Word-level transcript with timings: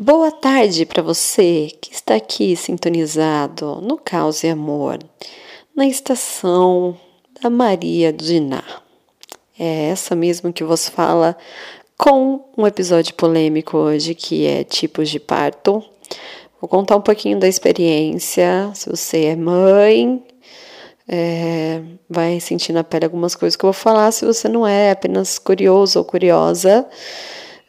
Boa 0.00 0.30
tarde 0.30 0.86
para 0.86 1.02
você 1.02 1.72
que 1.80 1.92
está 1.92 2.14
aqui 2.14 2.54
sintonizado 2.54 3.80
no 3.82 3.98
Caos 3.98 4.44
e 4.44 4.48
Amor, 4.48 5.00
na 5.74 5.88
estação 5.88 6.96
da 7.42 7.50
Maria 7.50 8.12
Diná. 8.12 8.62
É 9.58 9.88
essa 9.88 10.14
mesmo 10.14 10.52
que 10.52 10.62
vos 10.62 10.88
fala 10.88 11.36
com 11.96 12.44
um 12.56 12.64
episódio 12.64 13.12
polêmico 13.14 13.76
hoje 13.76 14.14
que 14.14 14.46
é 14.46 14.62
tipos 14.62 15.08
de 15.10 15.18
parto. 15.18 15.82
Vou 16.60 16.68
contar 16.68 16.94
um 16.94 17.02
pouquinho 17.02 17.40
da 17.40 17.48
experiência. 17.48 18.70
Se 18.74 18.88
você 18.88 19.24
é 19.24 19.34
mãe, 19.34 20.24
é, 21.08 21.82
vai 22.08 22.38
sentir 22.38 22.72
na 22.72 22.84
pele 22.84 23.06
algumas 23.06 23.34
coisas 23.34 23.56
que 23.56 23.64
eu 23.64 23.72
vou 23.72 23.80
falar. 23.80 24.12
Se 24.12 24.24
você 24.24 24.48
não 24.48 24.64
é, 24.64 24.92
apenas 24.92 25.40
curioso 25.40 25.98
ou 25.98 26.04
curiosa, 26.04 26.86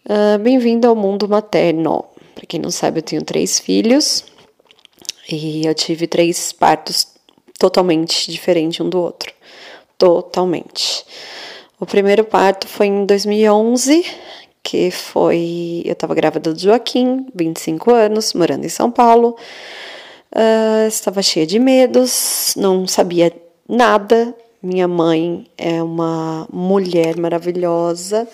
uh, 0.09 0.39
bem-vindo 0.39 0.87
ao 0.87 0.95
mundo 0.95 1.27
materno. 1.27 2.05
Para 2.39 2.45
quem 2.47 2.61
não 2.61 2.71
sabe, 2.71 2.99
eu 2.99 3.03
tenho 3.03 3.21
três 3.21 3.59
filhos 3.59 4.23
e 5.29 5.67
eu 5.67 5.75
tive 5.75 6.07
três 6.07 6.53
partos 6.53 7.05
totalmente 7.59 8.31
diferentes 8.31 8.79
um 8.79 8.87
do 8.87 8.97
outro. 8.97 9.33
Totalmente. 9.97 11.05
O 11.77 11.85
primeiro 11.85 12.23
parto 12.23 12.65
foi 12.65 12.85
em 12.87 13.05
2011, 13.05 14.05
que 14.63 14.89
foi. 14.89 15.81
Eu 15.83 15.91
estava 15.91 16.15
grávida 16.15 16.53
do 16.53 16.57
Joaquim, 16.57 17.27
25 17.35 17.93
anos, 17.93 18.33
morando 18.33 18.63
em 18.63 18.69
São 18.69 18.89
Paulo. 18.89 19.35
Uh, 20.33 20.87
estava 20.87 21.21
cheia 21.21 21.45
de 21.45 21.59
medos, 21.59 22.53
não 22.55 22.87
sabia 22.87 23.35
nada. 23.67 24.33
Minha 24.63 24.87
mãe 24.87 25.45
é 25.57 25.83
uma 25.83 26.47
mulher 26.49 27.17
maravilhosa 27.17 28.25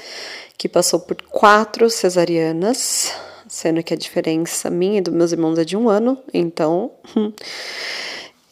que 0.59 0.69
passou 0.69 0.99
por 0.99 1.17
quatro 1.23 1.89
cesarianas 1.89 3.11
sendo 3.55 3.81
que 3.81 3.93
a 3.93 3.97
diferença 3.97 4.69
minha 4.69 4.97
e 4.97 5.01
dos 5.01 5.13
meus 5.13 5.31
irmãos 5.31 5.57
é 5.57 5.63
de 5.63 5.77
um 5.77 5.87
ano, 5.87 6.17
então 6.33 6.91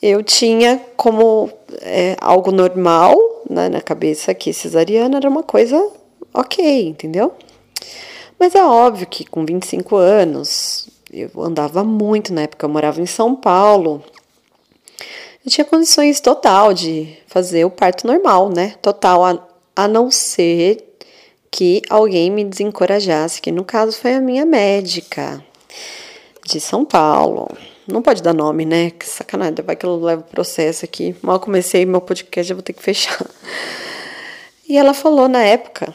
eu 0.01 0.23
tinha 0.23 0.81
como 0.95 1.51
é, 1.81 2.15
algo 2.21 2.53
normal 2.53 3.13
né, 3.49 3.67
na 3.67 3.81
cabeça 3.81 4.33
que 4.33 4.53
cesariana 4.53 5.17
era 5.17 5.29
uma 5.29 5.43
coisa 5.43 5.91
ok, 6.33 6.87
entendeu? 6.87 7.33
Mas 8.39 8.55
é 8.55 8.63
óbvio 8.63 9.05
que 9.05 9.25
com 9.25 9.45
25 9.45 9.97
anos, 9.97 10.87
eu 11.11 11.29
andava 11.37 11.83
muito 11.83 12.33
na 12.33 12.43
época, 12.43 12.65
eu 12.65 12.69
morava 12.69 13.01
em 13.01 13.05
São 13.05 13.35
Paulo. 13.35 14.01
Eu 15.45 15.51
tinha 15.51 15.65
condições 15.65 16.21
total 16.21 16.73
de 16.73 17.17
fazer 17.27 17.65
o 17.65 17.69
parto 17.69 18.07
normal, 18.07 18.49
né? 18.49 18.75
Total, 18.81 19.25
a, 19.25 19.47
a 19.75 19.85
não 19.85 20.09
ser 20.09 20.92
que 21.53 21.83
alguém 21.87 22.31
me 22.31 22.43
desencorajasse, 22.43 23.39
que 23.39 23.51
no 23.51 23.63
caso 23.63 23.95
foi 23.95 24.15
a 24.15 24.19
minha 24.19 24.43
médica 24.43 25.45
de 26.43 26.59
São 26.59 26.83
Paulo. 26.83 27.47
Não 27.87 28.01
pode 28.01 28.23
dar 28.23 28.33
nome, 28.33 28.65
né? 28.65 28.89
Que 28.89 29.05
sacanagem, 29.05 29.53
vai 29.63 29.75
que 29.75 29.85
eu 29.85 29.95
levo 30.03 30.23
processo 30.23 30.83
aqui. 30.83 31.15
Mal 31.21 31.39
comecei 31.39 31.85
meu 31.85 32.01
podcast, 32.01 32.49
já 32.49 32.55
vou 32.55 32.63
ter 32.63 32.73
que 32.73 32.81
fechar. 32.81 33.23
E 34.65 34.77
ela 34.77 34.93
falou 34.93 35.27
na 35.27 35.43
época 35.43 35.93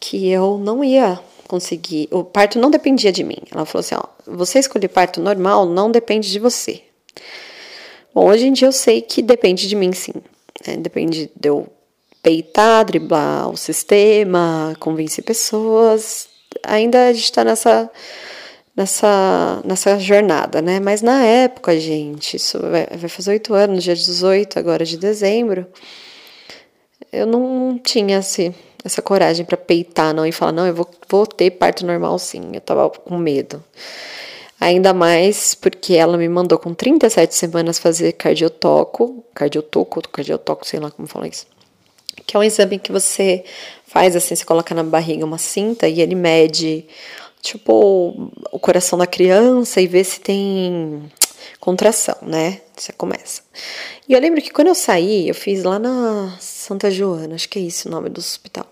que 0.00 0.28
eu 0.28 0.58
não 0.58 0.82
ia 0.82 1.20
conseguir, 1.46 2.08
o 2.10 2.24
parto 2.24 2.58
não 2.58 2.68
dependia 2.68 3.12
de 3.12 3.22
mim. 3.22 3.38
Ela 3.50 3.64
falou 3.64 3.80
assim: 3.80 3.94
ó, 3.94 4.02
você 4.26 4.58
escolher 4.58 4.88
parto 4.88 5.20
normal 5.20 5.64
não 5.64 5.90
depende 5.90 6.30
de 6.30 6.40
você. 6.40 6.82
Bom, 8.12 8.28
hoje 8.28 8.48
em 8.48 8.52
dia 8.52 8.66
eu 8.66 8.72
sei 8.72 9.00
que 9.00 9.22
depende 9.22 9.68
de 9.68 9.76
mim 9.76 9.92
sim. 9.92 10.14
Né? 10.66 10.76
Depende 10.76 11.30
de 11.34 11.48
eu 11.48 11.68
peitar, 12.26 12.84
driblar 12.84 13.48
o 13.48 13.56
sistema, 13.56 14.74
convencer 14.80 15.22
pessoas. 15.22 16.28
Ainda 16.64 17.06
a 17.06 17.12
gente 17.12 17.22
está 17.22 17.44
nessa, 17.44 17.88
nessa, 18.76 19.62
nessa 19.64 19.96
jornada, 20.00 20.60
né? 20.60 20.80
Mas 20.80 21.02
na 21.02 21.22
época, 21.22 21.78
gente, 21.78 22.36
isso 22.36 22.58
vai, 22.60 22.84
vai 22.86 23.08
fazer 23.08 23.30
oito 23.30 23.54
anos, 23.54 23.84
dia 23.84 23.94
18 23.94 24.58
agora 24.58 24.84
de 24.84 24.96
dezembro, 24.96 25.68
eu 27.12 27.26
não 27.26 27.78
tinha 27.78 28.18
essa 28.18 29.00
coragem 29.02 29.46
para 29.46 29.56
peitar, 29.56 30.12
não, 30.12 30.26
e 30.26 30.32
falar, 30.32 30.50
não, 30.50 30.66
eu 30.66 30.74
vou, 30.74 30.90
vou 31.08 31.28
ter 31.28 31.52
parto 31.52 31.86
normal 31.86 32.18
sim. 32.18 32.50
Eu 32.52 32.60
tava 32.60 32.90
com 32.90 33.16
medo. 33.16 33.62
Ainda 34.60 34.92
mais 34.92 35.54
porque 35.54 35.94
ela 35.94 36.16
me 36.16 36.28
mandou 36.28 36.58
com 36.58 36.74
37 36.74 37.36
semanas 37.36 37.78
fazer 37.78 38.14
cardiotoco, 38.14 39.24
cardiotoco, 39.32 40.02
cardiotoco, 40.08 40.66
sei 40.66 40.80
lá 40.80 40.90
como 40.90 41.06
fala 41.06 41.28
isso 41.28 41.55
que 42.24 42.36
é 42.36 42.40
um 42.40 42.42
exame 42.42 42.78
que 42.78 42.92
você 42.92 43.44
faz 43.86 44.16
assim, 44.16 44.34
você 44.34 44.44
coloca 44.44 44.74
na 44.74 44.82
barriga 44.82 45.24
uma 45.24 45.38
cinta 45.38 45.88
e 45.88 46.00
ele 46.00 46.14
mede 46.14 46.84
tipo 47.42 48.30
o 48.50 48.58
coração 48.58 48.98
da 48.98 49.06
criança 49.06 49.80
e 49.80 49.86
vê 49.86 50.02
se 50.02 50.20
tem 50.20 51.10
contração, 51.60 52.16
né? 52.22 52.60
Você 52.76 52.92
começa. 52.92 53.42
E 54.08 54.12
eu 54.12 54.20
lembro 54.20 54.42
que 54.42 54.50
quando 54.50 54.68
eu 54.68 54.74
saí, 54.74 55.28
eu 55.28 55.34
fiz 55.34 55.62
lá 55.64 55.78
na 55.78 56.36
Santa 56.40 56.90
Joana, 56.90 57.34
acho 57.34 57.48
que 57.48 57.58
é 57.58 57.62
isso 57.62 57.88
o 57.88 57.90
nome 57.90 58.08
do 58.08 58.18
hospital. 58.18 58.66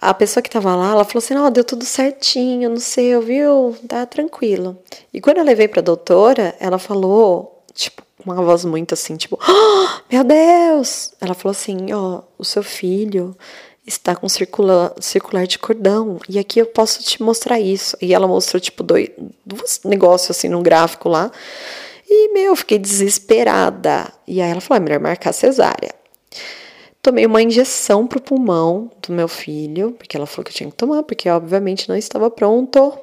A 0.00 0.12
pessoa 0.12 0.42
que 0.42 0.50
tava 0.50 0.74
lá, 0.74 0.90
ela 0.92 1.04
falou 1.04 1.18
assim: 1.18 1.34
"Não, 1.34 1.50
deu 1.50 1.62
tudo 1.62 1.84
certinho, 1.84 2.70
não 2.70 2.80
sei, 2.80 3.18
viu? 3.20 3.76
Tá 3.86 4.04
tranquilo". 4.06 4.76
E 5.12 5.20
quando 5.20 5.38
eu 5.38 5.44
levei 5.44 5.68
para 5.68 5.82
doutora, 5.82 6.56
ela 6.58 6.78
falou, 6.78 7.51
tipo, 7.74 8.02
uma 8.24 8.36
voz 8.36 8.64
muito 8.64 8.94
assim, 8.94 9.16
tipo, 9.16 9.38
oh, 9.40 10.00
meu 10.10 10.24
Deus! 10.24 11.12
Ela 11.20 11.34
falou 11.34 11.52
assim: 11.52 11.92
ó, 11.92 12.18
oh, 12.18 12.22
o 12.38 12.44
seu 12.44 12.62
filho 12.62 13.36
está 13.86 14.14
com 14.14 14.28
circular, 14.28 14.92
circular 15.00 15.46
de 15.46 15.58
cordão 15.58 16.18
e 16.28 16.38
aqui 16.38 16.60
eu 16.60 16.66
posso 16.66 17.02
te 17.02 17.22
mostrar 17.22 17.58
isso. 17.58 17.96
E 18.00 18.14
ela 18.14 18.28
mostrou, 18.28 18.60
tipo, 18.60 18.82
dois, 18.82 19.10
dois 19.44 19.80
negócios 19.84 20.36
assim 20.36 20.48
no 20.48 20.62
gráfico 20.62 21.08
lá. 21.08 21.30
E, 22.08 22.32
meu, 22.32 22.52
eu 22.52 22.56
fiquei 22.56 22.78
desesperada. 22.78 24.12
E 24.26 24.40
aí 24.40 24.50
ela 24.50 24.60
falou: 24.60 24.82
é 24.82 24.84
melhor 24.84 25.00
marcar 25.00 25.32
cesárea. 25.32 25.94
Tomei 27.02 27.26
uma 27.26 27.42
injeção 27.42 28.06
pro 28.06 28.20
pulmão 28.20 28.88
do 29.04 29.12
meu 29.12 29.26
filho, 29.26 29.90
porque 29.92 30.16
ela 30.16 30.26
falou 30.26 30.44
que 30.44 30.52
eu 30.52 30.54
tinha 30.54 30.70
que 30.70 30.76
tomar, 30.76 31.02
porque 31.02 31.28
obviamente 31.28 31.88
não 31.88 31.96
estava 31.96 32.30
pronto. 32.30 32.96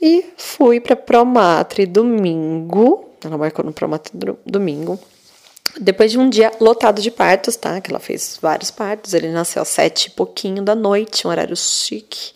E 0.00 0.24
fui 0.36 0.80
para 0.80 0.96
Promatre 0.96 1.86
domingo, 1.86 3.11
ela 3.26 3.38
marcou 3.38 3.64
no 3.64 3.72
Promato 3.72 4.10
domingo. 4.44 4.98
Depois 5.80 6.10
de 6.10 6.18
um 6.18 6.28
dia 6.28 6.52
lotado 6.60 7.00
de 7.00 7.10
partos, 7.10 7.56
tá? 7.56 7.80
Que 7.80 7.90
ela 7.90 8.00
fez 8.00 8.38
vários 8.40 8.70
partos. 8.70 9.14
Ele 9.14 9.28
nasceu 9.30 9.62
às 9.62 9.68
sete 9.68 10.06
e 10.06 10.10
pouquinho 10.10 10.62
da 10.62 10.74
noite, 10.74 11.26
um 11.26 11.30
horário 11.30 11.56
chique. 11.56 12.32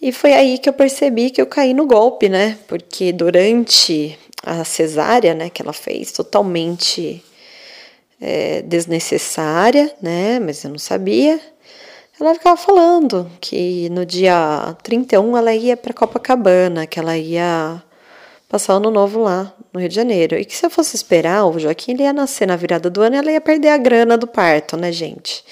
E 0.00 0.12
foi 0.12 0.32
aí 0.32 0.58
que 0.58 0.68
eu 0.68 0.72
percebi 0.72 1.30
que 1.30 1.40
eu 1.40 1.46
caí 1.46 1.72
no 1.72 1.86
golpe, 1.86 2.28
né? 2.28 2.58
Porque 2.66 3.12
durante 3.12 4.18
a 4.42 4.64
cesárea, 4.64 5.34
né, 5.34 5.50
que 5.50 5.62
ela 5.62 5.72
fez, 5.72 6.12
totalmente 6.12 7.24
é, 8.20 8.62
desnecessária, 8.62 9.94
né? 10.00 10.38
Mas 10.38 10.62
eu 10.64 10.70
não 10.70 10.78
sabia. 10.78 11.40
Ela 12.18 12.34
ficava 12.34 12.56
falando 12.56 13.30
que 13.40 13.90
no 13.90 14.06
dia 14.06 14.76
31 14.82 15.36
ela 15.36 15.54
ia 15.54 15.76
para 15.76 15.92
Copacabana, 15.92 16.86
que 16.86 16.98
ela 16.98 17.16
ia 17.16 17.82
passar 18.48 18.74
o 18.74 18.76
ano 18.76 18.90
novo 18.90 19.20
lá 19.20 19.52
no 19.72 19.80
Rio 19.80 19.88
de 19.88 19.94
Janeiro. 19.94 20.36
E 20.36 20.44
que 20.44 20.56
se 20.56 20.64
eu 20.64 20.70
fosse 20.70 20.96
esperar, 20.96 21.44
o 21.46 21.58
Joaquim 21.58 21.92
ele 21.92 22.02
ia 22.02 22.12
nascer 22.12 22.46
na 22.46 22.56
virada 22.56 22.88
do 22.88 23.02
ano 23.02 23.16
e 23.16 23.18
ela 23.18 23.32
ia 23.32 23.40
perder 23.40 23.68
a 23.68 23.76
grana 23.76 24.16
do 24.16 24.26
parto, 24.26 24.76
né, 24.76 24.92
gente? 24.92 25.44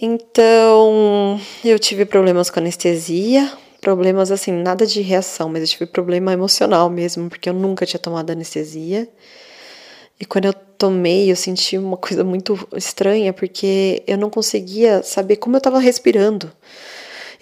Então, 0.00 1.40
eu 1.64 1.78
tive 1.78 2.04
problemas 2.04 2.50
com 2.50 2.58
anestesia, 2.58 3.50
problemas 3.80 4.30
assim, 4.30 4.50
nada 4.50 4.86
de 4.86 5.00
reação, 5.00 5.48
mas 5.48 5.62
eu 5.62 5.68
tive 5.68 5.86
problema 5.86 6.32
emocional 6.32 6.90
mesmo, 6.90 7.28
porque 7.28 7.48
eu 7.48 7.54
nunca 7.54 7.86
tinha 7.86 8.00
tomado 8.00 8.30
anestesia. 8.30 9.08
E 10.18 10.24
quando 10.24 10.46
eu 10.46 10.52
tomei, 10.52 11.30
eu 11.30 11.36
senti 11.36 11.78
uma 11.78 11.96
coisa 11.96 12.24
muito 12.24 12.68
estranha, 12.74 13.32
porque 13.32 14.02
eu 14.06 14.18
não 14.18 14.30
conseguia 14.30 15.02
saber 15.02 15.36
como 15.36 15.56
eu 15.56 15.58
estava 15.58 15.78
respirando. 15.78 16.50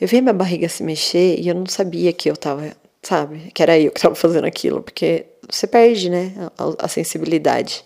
Eu 0.01 0.09
via 0.09 0.21
minha 0.21 0.35
barriga 0.35 0.69
se 0.69 0.83
mexer 0.83 1.39
e 1.39 1.49
eu 1.49 1.55
não 1.55 1.67
sabia 1.67 2.13
que 2.13 2.29
eu 2.29 2.35
estava 2.35 2.73
sabe? 3.03 3.51
Que 3.53 3.63
era 3.63 3.79
eu 3.79 3.91
que 3.91 3.99
estava 3.99 4.15
fazendo 4.15 4.47
aquilo, 4.47 4.83
porque 4.83 5.27
você 5.51 5.67
perde, 5.67 6.09
né, 6.09 6.33
a, 6.57 6.85
a, 6.87 6.89
sensibilidade. 6.89 7.85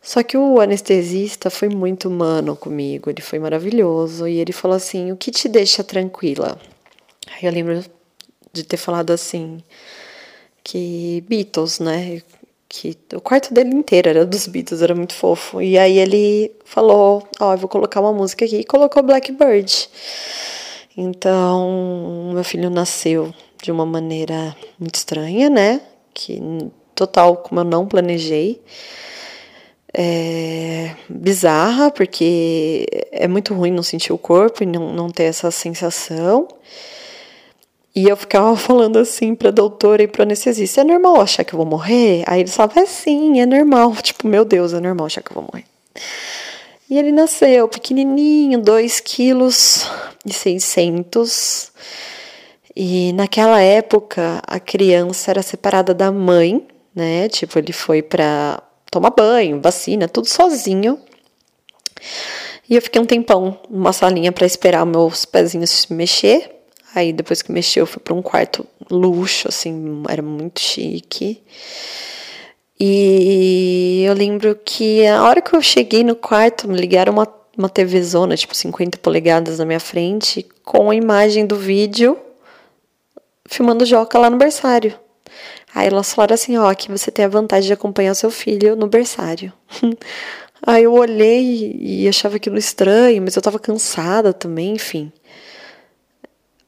Só 0.00 0.22
que 0.22 0.36
o 0.36 0.60
anestesista 0.60 1.48
foi 1.50 1.68
muito 1.68 2.08
humano 2.08 2.56
comigo, 2.56 3.08
ele 3.08 3.22
foi 3.22 3.38
maravilhoso 3.38 4.26
e 4.26 4.38
ele 4.38 4.52
falou 4.52 4.76
assim: 4.76 5.12
"O 5.12 5.16
que 5.16 5.30
te 5.30 5.48
deixa 5.48 5.84
tranquila?". 5.84 6.58
Aí 7.28 7.46
eu 7.46 7.52
lembro 7.52 7.84
de 8.52 8.64
ter 8.64 8.76
falado 8.76 9.10
assim 9.12 9.62
que 10.64 11.24
Beatles, 11.28 11.78
né? 11.80 12.22
Que 12.68 12.96
o 13.14 13.20
quarto 13.20 13.52
dele 13.54 13.74
inteiro 13.74 14.08
era 14.08 14.26
dos 14.26 14.46
Beatles, 14.46 14.82
era 14.82 14.94
muito 14.94 15.14
fofo. 15.14 15.60
E 15.62 15.78
aí 15.78 15.98
ele 15.98 16.52
falou: 16.64 17.26
"Ó, 17.40 17.50
oh, 17.50 17.52
eu 17.54 17.58
vou 17.58 17.68
colocar 17.68 18.00
uma 18.00 18.12
música 18.12 18.44
aqui" 18.44 18.58
e 18.58 18.64
colocou 18.64 19.02
Blackbird. 19.02 19.88
Então, 20.96 22.32
meu 22.34 22.44
filho 22.44 22.68
nasceu 22.70 23.32
de 23.62 23.70
uma 23.70 23.86
maneira 23.86 24.54
muito 24.78 24.96
estranha, 24.96 25.48
né? 25.48 25.80
Que 26.12 26.42
total 26.94 27.36
como 27.36 27.60
eu 27.60 27.64
não 27.64 27.86
planejei. 27.86 28.60
É 29.94 30.94
bizarra, 31.08 31.90
porque 31.90 32.86
é 33.12 33.28
muito 33.28 33.54
ruim 33.54 33.70
não 33.70 33.82
sentir 33.82 34.12
o 34.12 34.18
corpo 34.18 34.62
e 34.62 34.66
não, 34.66 34.92
não 34.92 35.10
ter 35.10 35.24
essa 35.24 35.50
sensação. 35.50 36.48
E 37.94 38.08
eu 38.08 38.16
ficava 38.16 38.56
falando 38.56 38.98
assim 38.98 39.34
pra 39.34 39.50
doutora 39.50 40.02
e 40.02 40.08
pro 40.08 40.22
anestesista: 40.22 40.80
é 40.80 40.84
normal 40.84 41.20
achar 41.20 41.44
que 41.44 41.54
eu 41.54 41.58
vou 41.58 41.66
morrer? 41.66 42.24
Aí 42.26 42.40
eles 42.40 42.54
falavam: 42.54 42.82
é 42.82 42.86
sim, 42.86 43.40
é 43.40 43.46
normal. 43.46 43.94
Tipo, 44.02 44.26
meu 44.26 44.44
Deus, 44.44 44.72
é 44.72 44.80
normal 44.80 45.06
achar 45.06 45.22
que 45.22 45.30
eu 45.30 45.34
vou 45.34 45.44
morrer. 45.44 45.64
E 46.90 46.98
ele 46.98 47.12
nasceu 47.12 47.68
pequenininho, 47.68 48.60
2 48.60 49.00
quilos 49.00 49.86
e 50.26 50.32
600. 50.32 51.70
E 52.74 53.12
naquela 53.12 53.60
época 53.60 54.42
a 54.46 54.58
criança 54.58 55.30
era 55.30 55.42
separada 55.42 55.92
da 55.92 56.10
mãe, 56.10 56.66
né? 56.94 57.28
Tipo, 57.28 57.58
ele 57.58 57.72
foi 57.72 58.02
pra 58.02 58.62
tomar 58.90 59.10
banho, 59.10 59.60
vacina, 59.60 60.08
tudo 60.08 60.28
sozinho. 60.28 60.98
E 62.68 62.74
eu 62.74 62.80
fiquei 62.80 63.00
um 63.00 63.04
tempão 63.04 63.58
numa 63.68 63.92
salinha 63.92 64.32
para 64.32 64.46
esperar 64.46 64.86
meus 64.86 65.24
pezinhos 65.24 65.70
se 65.70 65.92
mexer. 65.92 66.50
Aí 66.94 67.12
depois 67.12 67.42
que 67.42 67.52
mexeu, 67.52 67.82
eu 67.82 67.86
fui 67.86 68.00
para 68.00 68.14
um 68.14 68.22
quarto 68.22 68.66
luxo, 68.90 69.48
assim, 69.48 70.02
era 70.08 70.22
muito 70.22 70.60
chique. 70.60 71.42
E 72.80 74.02
eu 74.06 74.14
lembro 74.14 74.58
que 74.64 75.06
a 75.06 75.22
hora 75.22 75.40
que 75.40 75.54
eu 75.54 75.62
cheguei 75.62 76.02
no 76.02 76.16
quarto, 76.16 76.68
me 76.68 76.76
ligaram 76.76 77.12
uma, 77.12 77.28
uma 77.56 77.68
TV 77.68 78.02
zona, 78.02 78.36
tipo 78.36 78.54
50 78.54 78.98
polegadas 78.98 79.58
na 79.58 79.64
minha 79.64 79.80
frente, 79.80 80.46
com 80.64 80.90
a 80.90 80.94
imagem 80.94 81.46
do 81.46 81.56
vídeo 81.56 82.18
filmando 83.52 83.84
Joca 83.84 84.18
lá 84.18 84.30
no 84.30 84.36
berçário. 84.36 84.94
Aí 85.74 85.86
elas 85.88 86.12
falaram 86.12 86.34
assim, 86.34 86.56
ó, 86.56 86.70
aqui 86.70 86.90
você 86.90 87.10
tem 87.10 87.24
a 87.24 87.28
vantagem 87.28 87.66
de 87.66 87.72
acompanhar 87.72 88.14
seu 88.14 88.30
filho 88.30 88.76
no 88.76 88.86
berçário. 88.86 89.52
Aí 90.64 90.84
eu 90.84 90.92
olhei 90.92 91.76
e 91.80 92.08
achava 92.08 92.36
aquilo 92.36 92.56
estranho, 92.56 93.20
mas 93.22 93.34
eu 93.34 93.42
tava 93.42 93.58
cansada 93.58 94.32
também, 94.32 94.74
enfim. 94.74 95.10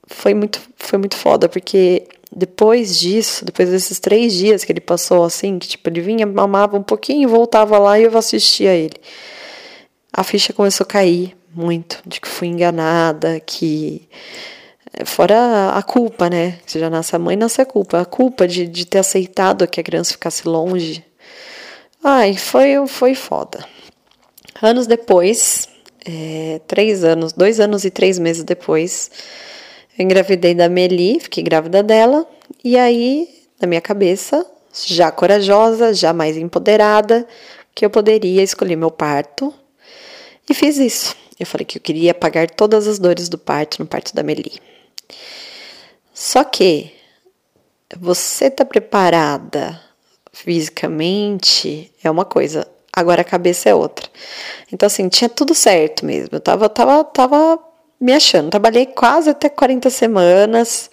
Foi 0.07 0.35
muito, 0.35 0.61
foi 0.77 0.99
muito 0.99 1.17
foda, 1.17 1.49
porque 1.49 2.09
depois 2.35 2.99
disso, 2.99 3.45
depois 3.45 3.71
desses 3.71 4.01
três 4.01 4.33
dias 4.33 4.65
que 4.65 4.73
ele 4.73 4.81
passou 4.81 5.23
assim, 5.23 5.59
que 5.59 5.69
tipo, 5.69 5.89
ele 5.89 6.01
vinha, 6.01 6.27
mamava 6.27 6.77
um 6.77 6.83
pouquinho, 6.83 7.29
voltava 7.29 7.79
lá 7.79 7.99
e 7.99 8.05
eu 8.05 8.19
assistia 8.19 8.75
ele. 8.75 8.97
A 10.13 10.25
ficha 10.25 10.53
começou 10.53 10.85
a 10.85 10.89
cair 10.89 11.37
muito, 11.55 12.03
de 12.05 12.21
que 12.21 12.29
fui 12.29 12.49
enganada, 12.49 13.39
que 13.39 14.09
Fora 15.05 15.71
a 15.71 15.83
culpa, 15.83 16.31
né? 16.31 16.59
Você 16.65 16.79
já 16.79 16.89
nasce 16.89 17.17
a 17.17 17.19
mãe, 17.19 17.37
nasce 17.37 17.61
a 17.61 17.67
culpa. 17.67 18.01
A 18.01 18.05
culpa 18.05 18.47
de, 18.47 18.67
de 18.67 18.87
ter 18.87 18.99
aceitado 18.99 19.67
que 19.67 19.81
a 19.81 19.83
criança 19.83 20.13
ficasse 20.13 20.47
longe. 20.47 21.05
Ai, 22.03 22.37
foi, 22.37 22.87
foi 22.87 23.15
foda. 23.15 23.67
Anos 24.63 24.87
depois, 24.87 25.69
é, 26.07 26.61
três 26.67 27.03
anos, 27.03 27.33
dois 27.33 27.59
anos 27.59 27.85
e 27.85 27.91
três 27.91 28.19
meses 28.19 28.45
depois, 28.45 29.11
eu 29.99 30.05
engravidei 30.05 30.55
da 30.55 30.69
Meli, 30.69 31.19
fiquei 31.19 31.43
grávida 31.43 31.83
dela. 31.83 32.27
E 32.63 32.77
aí, 32.77 33.29
na 33.61 33.67
minha 33.67 33.81
cabeça, 33.81 34.47
já 34.87 35.11
corajosa, 35.11 35.95
já 35.95 36.13
mais 36.13 36.37
empoderada, 36.37 37.27
que 37.75 37.85
eu 37.85 37.91
poderia 37.91 38.43
escolher 38.43 38.77
meu 38.77 38.91
parto. 38.91 39.53
E 40.49 40.55
fiz 40.55 40.77
isso. 40.77 41.17
Eu 41.41 41.47
falei 41.47 41.65
que 41.65 41.79
eu 41.79 41.83
queria 41.83 42.13
apagar 42.13 42.49
todas 42.51 42.87
as 42.87 42.99
dores 42.99 43.29
do 43.29 43.39
parto 43.39 43.81
no 43.81 43.87
parto 43.87 44.15
da 44.15 44.23
Meli. 44.23 44.53
Só 46.13 46.45
que 46.45 46.93
você 47.99 48.51
tá 48.51 48.65
preparada 48.65 49.81
fisicamente 50.33 51.93
é 52.03 52.11
uma 52.11 52.25
coisa, 52.25 52.67
agora 52.93 53.23
a 53.23 53.25
cabeça 53.25 53.69
é 53.69 53.75
outra. 53.75 54.09
Então, 54.73 54.87
assim, 54.87 55.09
tinha 55.09 55.29
tudo 55.29 55.55
certo 55.55 56.05
mesmo. 56.05 56.31
Eu 56.33 56.41
tava, 56.41 56.69
tava, 56.69 57.05
tava 57.05 57.59
me 58.01 58.13
achando. 58.13 58.51
Trabalhei 58.51 58.87
quase 58.87 59.31
até 59.31 59.49
40 59.49 59.89
semanas, 59.91 60.91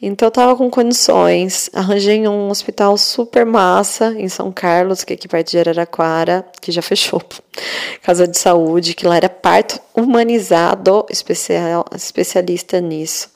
então 0.00 0.26
eu 0.26 0.30
tava 0.30 0.56
com 0.56 0.68
condições. 0.70 1.70
Arranjei 1.72 2.26
um 2.26 2.50
hospital 2.50 2.96
super 2.98 3.46
massa 3.46 4.14
em 4.16 4.28
São 4.28 4.52
Carlos, 4.52 5.04
que 5.04 5.12
é 5.12 5.16
aqui 5.16 5.28
perto 5.28 5.50
de 5.50 5.58
Araraquara, 5.58 6.44
que 6.60 6.72
já 6.72 6.82
fechou. 6.82 7.22
Casa 8.02 8.26
de 8.26 8.36
saúde, 8.36 8.94
que 8.94 9.06
lá 9.06 9.16
era 9.16 9.28
parto 9.28 9.80
humanizado, 9.94 11.06
especial, 11.08 11.84
especialista 11.94 12.80
nisso. 12.80 13.30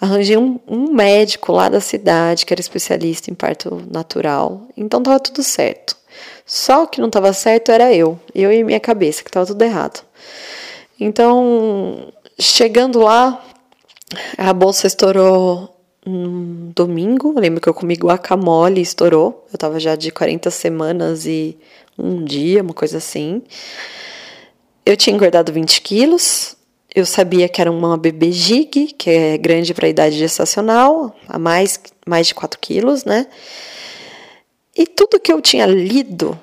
Arranjei 0.00 0.36
um, 0.36 0.58
um 0.66 0.92
médico 0.92 1.52
lá 1.52 1.68
da 1.68 1.80
cidade 1.80 2.44
que 2.44 2.52
era 2.52 2.60
especialista 2.60 3.30
em 3.30 3.34
parto 3.34 3.80
natural, 3.88 4.66
então 4.76 5.00
tava 5.00 5.20
tudo 5.20 5.44
certo. 5.44 5.96
Só 6.44 6.82
o 6.82 6.86
que 6.88 7.00
não 7.00 7.06
estava 7.06 7.32
certo 7.32 7.70
era 7.70 7.94
eu, 7.94 8.18
eu 8.34 8.52
e 8.52 8.64
minha 8.64 8.80
cabeça, 8.80 9.22
que 9.22 9.30
estava 9.30 9.46
tudo 9.46 9.62
errado. 9.62 10.04
Então, 10.98 12.12
chegando 12.42 13.00
lá, 13.00 13.42
a 14.36 14.52
bolsa 14.52 14.86
estourou 14.86 15.74
um 16.06 16.72
domingo. 16.74 17.32
Eu 17.36 17.40
lembro 17.40 17.60
que 17.60 17.68
eu 17.68 17.74
comi 17.74 17.94
guacamole 17.94 18.80
e 18.80 18.82
estourou. 18.82 19.46
Eu 19.50 19.54
estava 19.56 19.78
já 19.78 19.96
de 19.96 20.10
40 20.10 20.50
semanas 20.50 21.26
e 21.26 21.56
um 21.98 22.24
dia, 22.24 22.62
uma 22.62 22.74
coisa 22.74 22.98
assim. 22.98 23.42
Eu 24.84 24.96
tinha 24.96 25.14
engordado 25.14 25.52
20 25.52 25.80
quilos, 25.80 26.56
eu 26.94 27.06
sabia 27.06 27.48
que 27.48 27.60
era 27.60 27.70
uma 27.70 27.96
bebê 27.96 28.32
gig, 28.32 28.88
que 28.98 29.08
é 29.08 29.38
grande 29.38 29.72
para 29.72 29.86
a 29.86 29.88
idade 29.88 30.18
gestacional, 30.18 31.16
a 31.28 31.38
mais, 31.38 31.80
mais 32.04 32.26
de 32.26 32.34
4 32.34 32.58
quilos, 32.58 33.04
né? 33.04 33.26
E 34.76 34.86
tudo 34.86 35.20
que 35.20 35.32
eu 35.32 35.40
tinha 35.40 35.66
lido 35.66 36.38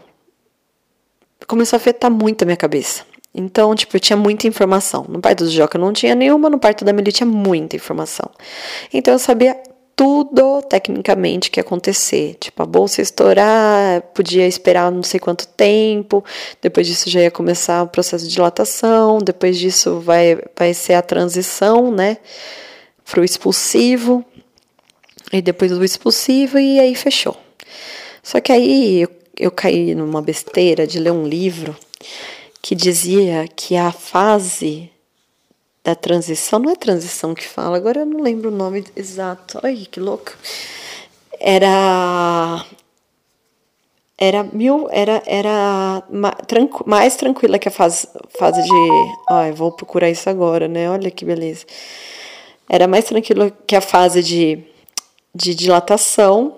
começou 1.47 1.75
a 1.75 1.79
afetar 1.79 2.09
muito 2.11 2.43
a 2.43 2.45
minha 2.45 2.55
cabeça. 2.55 3.08
Então, 3.39 3.73
tipo, 3.73 3.97
tinha 3.99 4.17
muita 4.17 4.47
informação. 4.47 5.05
No 5.07 5.21
parto 5.21 5.45
do 5.45 5.49
Joca 5.49 5.77
não 5.77 5.93
tinha 5.93 6.13
nenhuma, 6.13 6.49
no 6.49 6.59
parto 6.59 6.83
da 6.83 6.91
Meli 6.91 7.09
tinha 7.09 7.25
muita 7.25 7.77
informação. 7.77 8.29
Então 8.93 9.13
eu 9.13 9.19
sabia 9.19 9.55
tudo 9.95 10.61
tecnicamente 10.61 11.49
que 11.49 11.57
ia 11.57 11.61
acontecer. 11.61 12.35
Tipo, 12.37 12.63
a 12.63 12.65
bolsa 12.65 13.01
estourar, 13.01 14.01
podia 14.13 14.45
esperar 14.45 14.91
não 14.91 15.03
sei 15.03 15.21
quanto 15.21 15.47
tempo, 15.47 16.23
depois 16.61 16.85
disso 16.85 17.09
já 17.09 17.21
ia 17.21 17.31
começar 17.31 17.81
o 17.83 17.87
processo 17.87 18.27
de 18.27 18.33
dilatação, 18.33 19.19
depois 19.19 19.57
disso 19.57 20.01
vai, 20.01 20.37
vai 20.57 20.73
ser 20.73 20.95
a 20.95 21.01
transição, 21.01 21.91
né, 21.91 22.17
pro 23.09 23.23
expulsivo, 23.23 24.23
e 25.31 25.41
depois 25.41 25.71
do 25.71 25.83
expulsivo, 25.85 26.59
e 26.59 26.77
aí 26.77 26.93
fechou. 26.93 27.37
Só 28.21 28.41
que 28.41 28.51
aí 28.51 29.01
eu, 29.01 29.09
eu 29.37 29.51
caí 29.51 29.95
numa 29.95 30.21
besteira 30.21 30.85
de 30.85 30.99
ler 30.99 31.11
um 31.11 31.25
livro 31.25 31.75
que 32.61 32.75
dizia 32.75 33.47
que 33.47 33.75
a 33.75 33.91
fase 33.91 34.91
da 35.83 35.95
transição, 35.95 36.59
não 36.59 36.71
é 36.71 36.75
transição 36.75 37.33
que 37.33 37.47
fala, 37.47 37.77
agora 37.77 38.01
eu 38.01 38.05
não 38.05 38.21
lembro 38.21 38.49
o 38.49 38.55
nome 38.55 38.85
exato. 38.95 39.59
Ai, 39.63 39.87
que 39.89 39.99
louco. 39.99 40.33
Era 41.39 42.65
era 44.21 44.43
mil 44.43 44.89
era 44.91 45.23
era 45.25 46.03
mais 46.85 47.15
tranquila 47.15 47.57
que 47.57 47.69
a 47.69 47.71
fase 47.71 48.05
fase 48.37 48.61
de 48.61 48.69
ai 49.29 49.53
vou 49.53 49.71
procurar 49.71 50.09
isso 50.09 50.29
agora 50.29 50.67
né 50.67 50.89
olha 50.89 51.09
que 51.09 51.23
beleza 51.23 51.65
era 52.67 52.85
mais 52.85 53.05
tranquila 53.05 53.49
que 53.65 53.77
a 53.77 53.81
fase 53.81 54.21
de 54.21 54.61
de 55.33 55.55
dilatação 55.55 56.57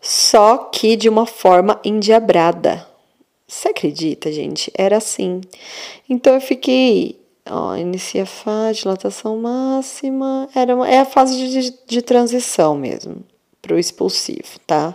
só 0.00 0.58
que 0.58 0.96
de 0.96 1.08
uma 1.08 1.24
forma 1.24 1.80
endiabrada 1.84 2.84
você 3.50 3.68
acredita 3.68 4.32
gente 4.32 4.70
era 4.74 4.96
assim 4.96 5.40
então 6.08 6.34
eu 6.34 6.40
fiquei 6.40 7.20
Ó, 7.48 7.74
inicia 7.74 8.22
a 8.22 8.26
fase, 8.26 8.80
dilatação 8.80 9.36
máxima. 9.38 10.48
Era 10.54 10.74
uma, 10.74 10.88
é 10.88 11.00
a 11.00 11.04
fase 11.04 11.36
de, 11.36 11.70
de, 11.70 11.78
de 11.86 12.02
transição 12.02 12.76
mesmo, 12.76 13.24
para 13.60 13.74
o 13.74 13.78
expulsivo, 13.78 14.58
tá? 14.66 14.94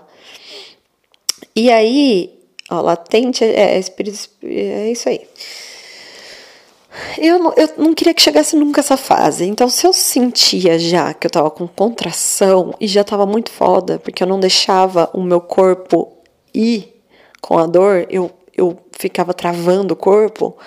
E 1.54 1.72
aí, 1.72 2.34
ó, 2.70 2.82
latente 2.82 3.44
é, 3.44 3.78
é, 3.78 3.82
é 4.44 4.92
isso 4.92 5.10
aí. 5.10 5.22
Eu 7.18 7.40
não, 7.40 7.54
eu 7.58 7.70
não 7.78 7.94
queria 7.94 8.14
que 8.14 8.22
chegasse 8.22 8.56
nunca 8.56 8.80
essa 8.80 8.96
fase. 8.96 9.44
Então, 9.46 9.68
se 9.70 9.86
eu 9.86 9.92
sentia 9.92 10.80
já 10.80 11.14
que 11.14 11.28
eu 11.28 11.32
tava 11.32 11.52
com 11.52 11.68
contração 11.68 12.74
e 12.80 12.88
já 12.88 13.04
tava 13.04 13.26
muito 13.26 13.52
foda, 13.52 14.00
porque 14.00 14.24
eu 14.24 14.28
não 14.28 14.40
deixava 14.40 15.10
o 15.14 15.22
meu 15.22 15.42
corpo 15.42 16.14
ir 16.54 16.94
com 17.42 17.58
a 17.58 17.66
dor, 17.68 18.08
eu, 18.10 18.32
eu 18.58 18.78
ficava 18.92 19.34
travando 19.34 19.94
o 19.94 19.98
corpo 19.98 20.58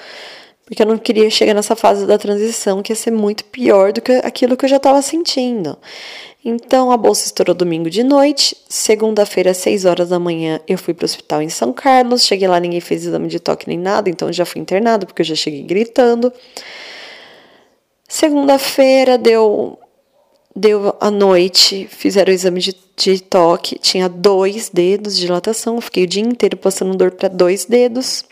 porque 0.68 0.82
eu 0.82 0.86
não 0.86 0.98
queria 0.98 1.30
chegar 1.30 1.54
nessa 1.54 1.74
fase 1.74 2.04
da 2.04 2.18
transição 2.18 2.82
que 2.82 2.92
ia 2.92 2.96
ser 2.96 3.10
muito 3.10 3.42
pior 3.46 3.90
do 3.90 4.02
que 4.02 4.12
aquilo 4.12 4.54
que 4.54 4.66
eu 4.66 4.68
já 4.68 4.76
estava 4.76 5.00
sentindo. 5.00 5.78
Então 6.44 6.92
a 6.92 6.96
bolsa 6.98 7.24
estourou 7.24 7.54
domingo 7.54 7.88
de 7.88 8.02
noite. 8.02 8.54
Segunda-feira, 8.68 9.52
às 9.52 9.56
6 9.56 9.86
horas 9.86 10.10
da 10.10 10.18
manhã, 10.18 10.60
eu 10.68 10.76
fui 10.76 10.92
para 10.92 11.04
o 11.04 11.06
hospital 11.06 11.40
em 11.40 11.48
São 11.48 11.72
Carlos. 11.72 12.26
Cheguei 12.26 12.46
lá, 12.46 12.60
ninguém 12.60 12.82
fez 12.82 13.06
exame 13.06 13.28
de 13.28 13.40
toque 13.40 13.66
nem 13.66 13.78
nada, 13.78 14.10
então 14.10 14.30
já 14.30 14.44
fui 14.44 14.60
internado 14.60 15.06
porque 15.06 15.22
eu 15.22 15.26
já 15.26 15.34
cheguei 15.34 15.62
gritando. 15.62 16.30
Segunda-feira 18.06 19.16
deu 19.16 19.78
deu 20.58 20.94
a 21.00 21.10
noite, 21.10 21.88
fizeram 21.90 22.32
o 22.32 22.34
exame 22.34 22.60
de, 22.60 22.76
de 22.96 23.20
toque, 23.20 23.78
tinha 23.78 24.08
dois 24.08 24.68
dedos 24.68 25.16
de 25.16 25.22
dilatação, 25.22 25.80
fiquei 25.80 26.04
o 26.04 26.06
dia 26.06 26.22
inteiro 26.22 26.56
passando 26.56 26.96
dor 26.96 27.12
para 27.12 27.28
dois 27.28 27.64
dedos. 27.64 28.24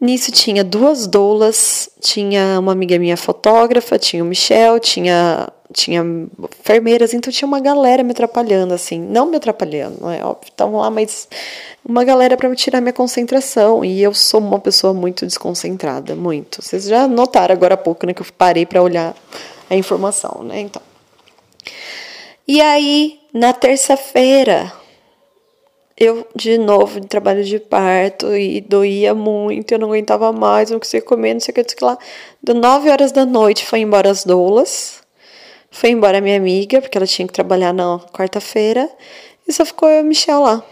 Nisso 0.00 0.30
tinha 0.30 0.62
duas 0.62 1.06
doulas, 1.06 1.88
tinha 2.00 2.58
uma 2.58 2.72
amiga 2.72 2.98
minha 2.98 3.16
fotógrafa, 3.16 3.98
tinha 3.98 4.22
o 4.22 4.26
Michel, 4.26 4.78
tinha 4.78 5.48
tinha 5.72 6.02
enfermeiras, 6.60 7.12
então 7.12 7.32
tinha 7.32 7.46
uma 7.46 7.60
galera 7.60 8.02
me 8.02 8.12
atrapalhando, 8.12 8.72
assim, 8.72 9.00
não 9.00 9.26
me 9.26 9.36
atrapalhando, 9.36 9.98
não 10.00 10.10
é 10.10 10.24
óbvio, 10.24 10.48
estavam 10.48 10.78
lá, 10.78 10.90
mas 10.90 11.28
uma 11.84 12.04
galera 12.04 12.36
para 12.36 12.48
me 12.48 12.54
tirar 12.54 12.80
minha 12.80 12.92
concentração, 12.92 13.84
e 13.84 14.00
eu 14.00 14.14
sou 14.14 14.40
uma 14.40 14.60
pessoa 14.60 14.94
muito 14.94 15.26
desconcentrada, 15.26 16.14
muito. 16.14 16.62
Vocês 16.62 16.84
já 16.84 17.08
notaram 17.08 17.52
agora 17.52 17.74
há 17.74 17.76
pouco, 17.76 18.06
né, 18.06 18.14
que 18.14 18.22
eu 18.22 18.26
parei 18.38 18.64
para 18.64 18.80
olhar 18.80 19.14
a 19.68 19.74
informação, 19.74 20.42
né, 20.44 20.60
então. 20.60 20.85
E 22.48 22.60
aí, 22.60 23.18
na 23.34 23.52
terça-feira, 23.52 24.72
eu 25.96 26.24
de 26.34 26.56
novo 26.58 27.00
de 27.00 27.08
trabalho 27.08 27.42
de 27.42 27.58
parto 27.58 28.36
e 28.36 28.60
doía 28.60 29.14
muito, 29.14 29.72
eu 29.72 29.78
não 29.80 29.88
aguentava 29.88 30.32
mais, 30.32 30.70
não 30.70 30.78
conseguia 30.78 31.04
comer, 31.04 31.34
não 31.34 31.40
sei 31.40 31.50
o 31.50 31.54
que, 31.54 31.62
não 31.62 31.68
sei 31.68 31.74
o 31.74 31.78
que 31.78 31.84
lá. 31.84 31.98
Deu 32.40 32.54
nove 32.54 32.88
horas 32.88 33.10
da 33.10 33.26
noite, 33.26 33.66
foi 33.66 33.80
embora 33.80 34.10
as 34.10 34.24
doulas, 34.24 35.02
foi 35.72 35.90
embora 35.90 36.20
minha 36.20 36.36
amiga, 36.36 36.80
porque 36.80 36.96
ela 36.96 37.06
tinha 37.06 37.26
que 37.26 37.34
trabalhar 37.34 37.72
na 37.72 37.98
quarta-feira, 38.12 38.88
e 39.48 39.52
só 39.52 39.64
ficou 39.64 39.88
eu 39.88 39.98
e 39.98 40.02
o 40.02 40.04
Michel 40.04 40.40
lá. 40.42 40.62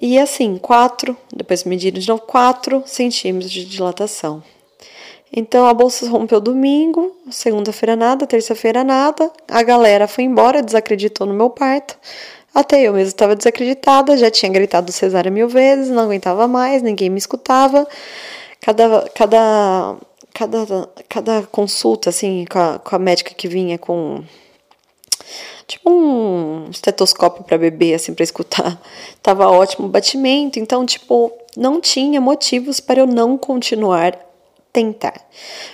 E 0.00 0.18
assim, 0.18 0.58
quatro, 0.58 1.16
depois 1.34 1.64
mediram 1.64 1.98
de 1.98 2.08
novo, 2.08 2.20
quatro 2.22 2.82
centímetros 2.84 3.50
de 3.50 3.64
dilatação. 3.64 4.42
Então 5.36 5.66
a 5.66 5.74
bolsa 5.74 6.08
rompeu 6.08 6.40
domingo, 6.40 7.12
segunda-feira 7.28 7.96
nada, 7.96 8.24
terça-feira 8.24 8.84
nada, 8.84 9.32
a 9.48 9.62
galera 9.64 10.06
foi 10.06 10.22
embora, 10.22 10.62
desacreditou 10.62 11.26
no 11.26 11.34
meu 11.34 11.50
parto. 11.50 11.98
Até 12.54 12.82
eu 12.82 12.92
mesmo 12.92 13.08
estava 13.08 13.34
desacreditada, 13.34 14.16
já 14.16 14.30
tinha 14.30 14.52
gritado 14.52 14.92
cesárea 14.92 15.32
mil 15.32 15.48
vezes, 15.48 15.90
não 15.90 16.04
aguentava 16.04 16.46
mais, 16.46 16.82
ninguém 16.82 17.10
me 17.10 17.18
escutava. 17.18 17.84
Cada, 18.60 19.10
cada, 19.12 19.96
cada, 20.32 20.88
cada 21.08 21.42
consulta, 21.50 22.10
assim, 22.10 22.44
com 22.48 22.60
a, 22.60 22.78
com 22.78 22.94
a 22.94 22.98
médica 23.00 23.34
que 23.34 23.48
vinha 23.48 23.76
com 23.76 24.22
tipo 25.66 25.90
um 25.90 26.68
estetoscópio 26.70 27.42
para 27.42 27.58
bebê, 27.58 27.94
assim, 27.94 28.14
para 28.14 28.22
escutar, 28.22 28.80
tava 29.20 29.48
ótimo 29.48 29.86
o 29.86 29.90
batimento, 29.90 30.60
então, 30.60 30.86
tipo, 30.86 31.32
não 31.56 31.80
tinha 31.80 32.20
motivos 32.20 32.78
para 32.78 33.00
eu 33.00 33.06
não 33.06 33.36
continuar 33.36 34.16
tentar. 34.74 35.24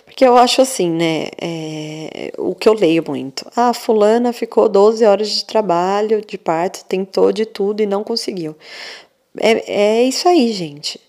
Porque 0.04 0.24
eu 0.24 0.36
acho 0.36 0.60
assim, 0.60 0.90
né? 0.90 1.28
É, 1.40 2.32
o 2.36 2.54
que 2.54 2.68
eu 2.68 2.74
leio 2.74 3.02
muito. 3.08 3.50
Ah, 3.56 3.72
fulana 3.72 4.30
ficou 4.30 4.68
12 4.68 5.04
horas 5.06 5.30
de 5.30 5.44
trabalho, 5.46 6.20
de 6.24 6.36
parto, 6.36 6.84
tentou 6.84 7.32
de 7.32 7.46
tudo 7.46 7.82
e 7.82 7.86
não 7.86 8.04
conseguiu. 8.04 8.54
É, 9.38 10.00
é 10.00 10.02
isso 10.02 10.28
aí, 10.28 10.52
gente. 10.52 11.00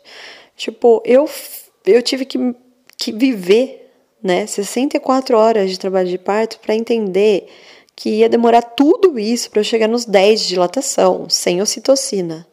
Tipo, 0.55 1.03
eu, 1.05 1.29
eu 1.86 2.01
tive 2.01 2.24
que, 2.24 2.55
que 2.98 3.12
viver, 3.12 3.91
né? 4.24 4.48
64 4.48 5.38
horas 5.38 5.69
de 5.69 5.77
trabalho 5.77 6.07
de 6.07 6.17
parto 6.17 6.60
para 6.60 6.74
entender 6.74 7.48
que 7.93 8.10
ia 8.19 8.29
demorar 8.29 8.62
tudo 8.62 9.19
isso 9.19 9.51
para 9.51 9.60
eu 9.60 9.65
chegar 9.65 9.89
nos 9.89 10.05
10 10.05 10.41
de 10.41 10.48
dilatação, 10.48 11.29
sem 11.29 11.62
ocitocina. 11.62 12.48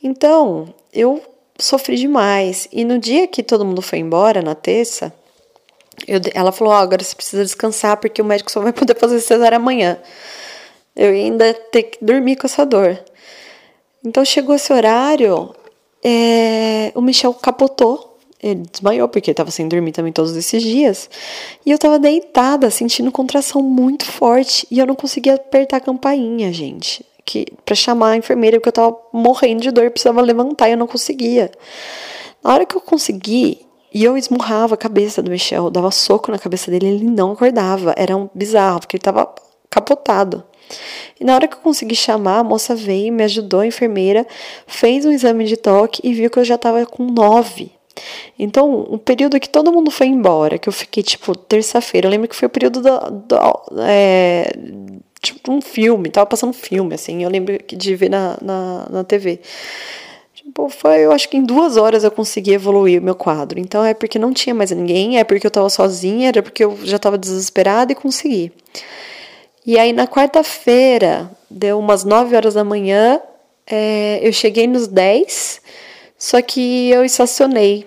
Então, 0.00 0.72
eu 0.92 1.20
sofri 1.58 1.96
demais. 1.96 2.68
E 2.72 2.84
no 2.84 2.98
dia 2.98 3.26
que 3.26 3.42
todo 3.42 3.64
mundo 3.64 3.82
foi 3.82 3.98
embora, 3.98 4.42
na 4.42 4.54
terça, 4.54 5.12
eu, 6.06 6.20
ela 6.34 6.52
falou: 6.52 6.72
oh, 6.72 6.76
agora 6.76 7.02
você 7.02 7.14
precisa 7.14 7.42
descansar 7.42 7.96
porque 7.98 8.20
o 8.20 8.24
médico 8.24 8.50
só 8.50 8.60
vai 8.60 8.72
poder 8.72 8.96
fazer 8.96 9.20
cesárea 9.20 9.56
amanhã. 9.56 9.98
Eu 10.96 11.10
ainda 11.10 11.52
ter 11.54 11.84
que 11.84 12.04
dormir 12.04 12.36
com 12.36 12.46
essa 12.46 12.64
dor. 12.64 12.98
Então 14.04 14.24
chegou 14.24 14.54
esse 14.54 14.72
horário, 14.72 15.54
é, 16.02 16.92
o 16.94 17.00
Michel 17.00 17.34
capotou. 17.34 18.12
Ele 18.42 18.62
desmaiou 18.70 19.08
porque 19.08 19.30
estava 19.30 19.50
sem 19.50 19.66
dormir 19.66 19.92
também 19.92 20.12
todos 20.12 20.36
esses 20.36 20.62
dias. 20.62 21.08
E 21.64 21.70
eu 21.70 21.76
estava 21.76 21.98
deitada, 21.98 22.70
sentindo 22.70 23.10
contração 23.10 23.62
muito 23.62 24.04
forte. 24.04 24.66
E 24.70 24.78
eu 24.78 24.86
não 24.86 24.94
conseguia 24.94 25.34
apertar 25.34 25.78
a 25.78 25.80
campainha, 25.80 26.52
gente 26.52 27.06
que 27.24 27.46
para 27.64 27.74
chamar 27.74 28.10
a 28.10 28.16
enfermeira 28.16 28.58
porque 28.58 28.68
eu 28.68 28.72
tava 28.72 28.96
morrendo 29.12 29.62
de 29.62 29.70
dor, 29.70 29.90
precisava 29.90 30.20
levantar 30.20 30.68
e 30.68 30.72
eu 30.72 30.78
não 30.78 30.86
conseguia. 30.86 31.50
Na 32.42 32.54
hora 32.54 32.66
que 32.66 32.76
eu 32.76 32.80
consegui, 32.80 33.64
e 33.92 34.02
eu 34.02 34.18
esmurrava 34.18 34.74
a 34.74 34.76
cabeça 34.76 35.22
do 35.22 35.30
Michel, 35.30 35.70
dava 35.70 35.90
soco 35.92 36.32
na 36.32 36.38
cabeça 36.38 36.70
dele, 36.70 36.88
ele 36.88 37.04
não 37.04 37.32
acordava. 37.32 37.94
Era 37.96 38.16
um 38.16 38.28
bizarro, 38.34 38.80
porque 38.80 38.96
ele 38.96 39.02
tava 39.02 39.32
capotado. 39.70 40.42
E 41.20 41.24
na 41.24 41.34
hora 41.34 41.46
que 41.46 41.54
eu 41.54 41.60
consegui 41.60 41.94
chamar, 41.94 42.40
a 42.40 42.44
moça 42.44 42.74
veio, 42.74 43.12
me 43.12 43.22
ajudou, 43.22 43.60
a 43.60 43.66
enfermeira, 43.66 44.26
fez 44.66 45.04
um 45.04 45.12
exame 45.12 45.44
de 45.44 45.56
toque 45.56 46.00
e 46.02 46.12
viu 46.12 46.28
que 46.28 46.38
eu 46.38 46.44
já 46.44 46.58
tava 46.58 46.84
com 46.86 47.04
nove. 47.04 47.70
Então, 48.36 48.80
o 48.90 48.98
período 48.98 49.38
que 49.38 49.48
todo 49.48 49.72
mundo 49.72 49.90
foi 49.92 50.08
embora, 50.08 50.58
que 50.58 50.68
eu 50.68 50.72
fiquei, 50.72 51.02
tipo, 51.02 51.36
terça-feira, 51.36 52.08
eu 52.08 52.10
lembro 52.10 52.26
que 52.26 52.34
foi 52.34 52.46
o 52.46 52.50
período 52.50 52.82
da, 52.82 53.08
da 53.08 53.62
é, 53.78 54.52
tipo 55.32 55.52
um 55.52 55.60
filme, 55.60 56.10
tava 56.10 56.26
passando 56.26 56.50
um 56.50 56.54
filme, 56.54 56.94
assim, 56.94 57.22
eu 57.22 57.30
lembro 57.30 57.58
de 57.66 57.96
ver 57.96 58.10
na, 58.10 58.36
na, 58.40 58.86
na 58.90 59.04
TV. 59.04 59.40
Tipo, 60.34 60.68
foi, 60.68 61.00
eu 61.00 61.12
acho 61.12 61.28
que 61.28 61.36
em 61.36 61.42
duas 61.42 61.76
horas 61.76 62.04
eu 62.04 62.10
consegui 62.10 62.52
evoluir 62.52 63.00
o 63.00 63.04
meu 63.04 63.14
quadro. 63.14 63.58
Então 63.58 63.84
é 63.84 63.94
porque 63.94 64.18
não 64.18 64.32
tinha 64.32 64.54
mais 64.54 64.70
ninguém, 64.70 65.18
é 65.18 65.24
porque 65.24 65.46
eu 65.46 65.50
tava 65.50 65.70
sozinha, 65.70 66.28
era 66.28 66.42
porque 66.42 66.64
eu 66.64 66.78
já 66.84 66.98
tava 66.98 67.16
desesperada 67.16 67.92
e 67.92 67.94
consegui. 67.94 68.52
E 69.64 69.78
aí 69.78 69.92
na 69.92 70.06
quarta-feira, 70.06 71.30
deu 71.50 71.78
umas 71.78 72.04
9 72.04 72.36
horas 72.36 72.54
da 72.54 72.62
manhã, 72.62 73.20
é, 73.66 74.20
eu 74.22 74.32
cheguei 74.32 74.66
nos 74.66 74.86
10, 74.86 75.62
só 76.18 76.42
que 76.42 76.90
eu 76.90 77.04
estacionei. 77.04 77.86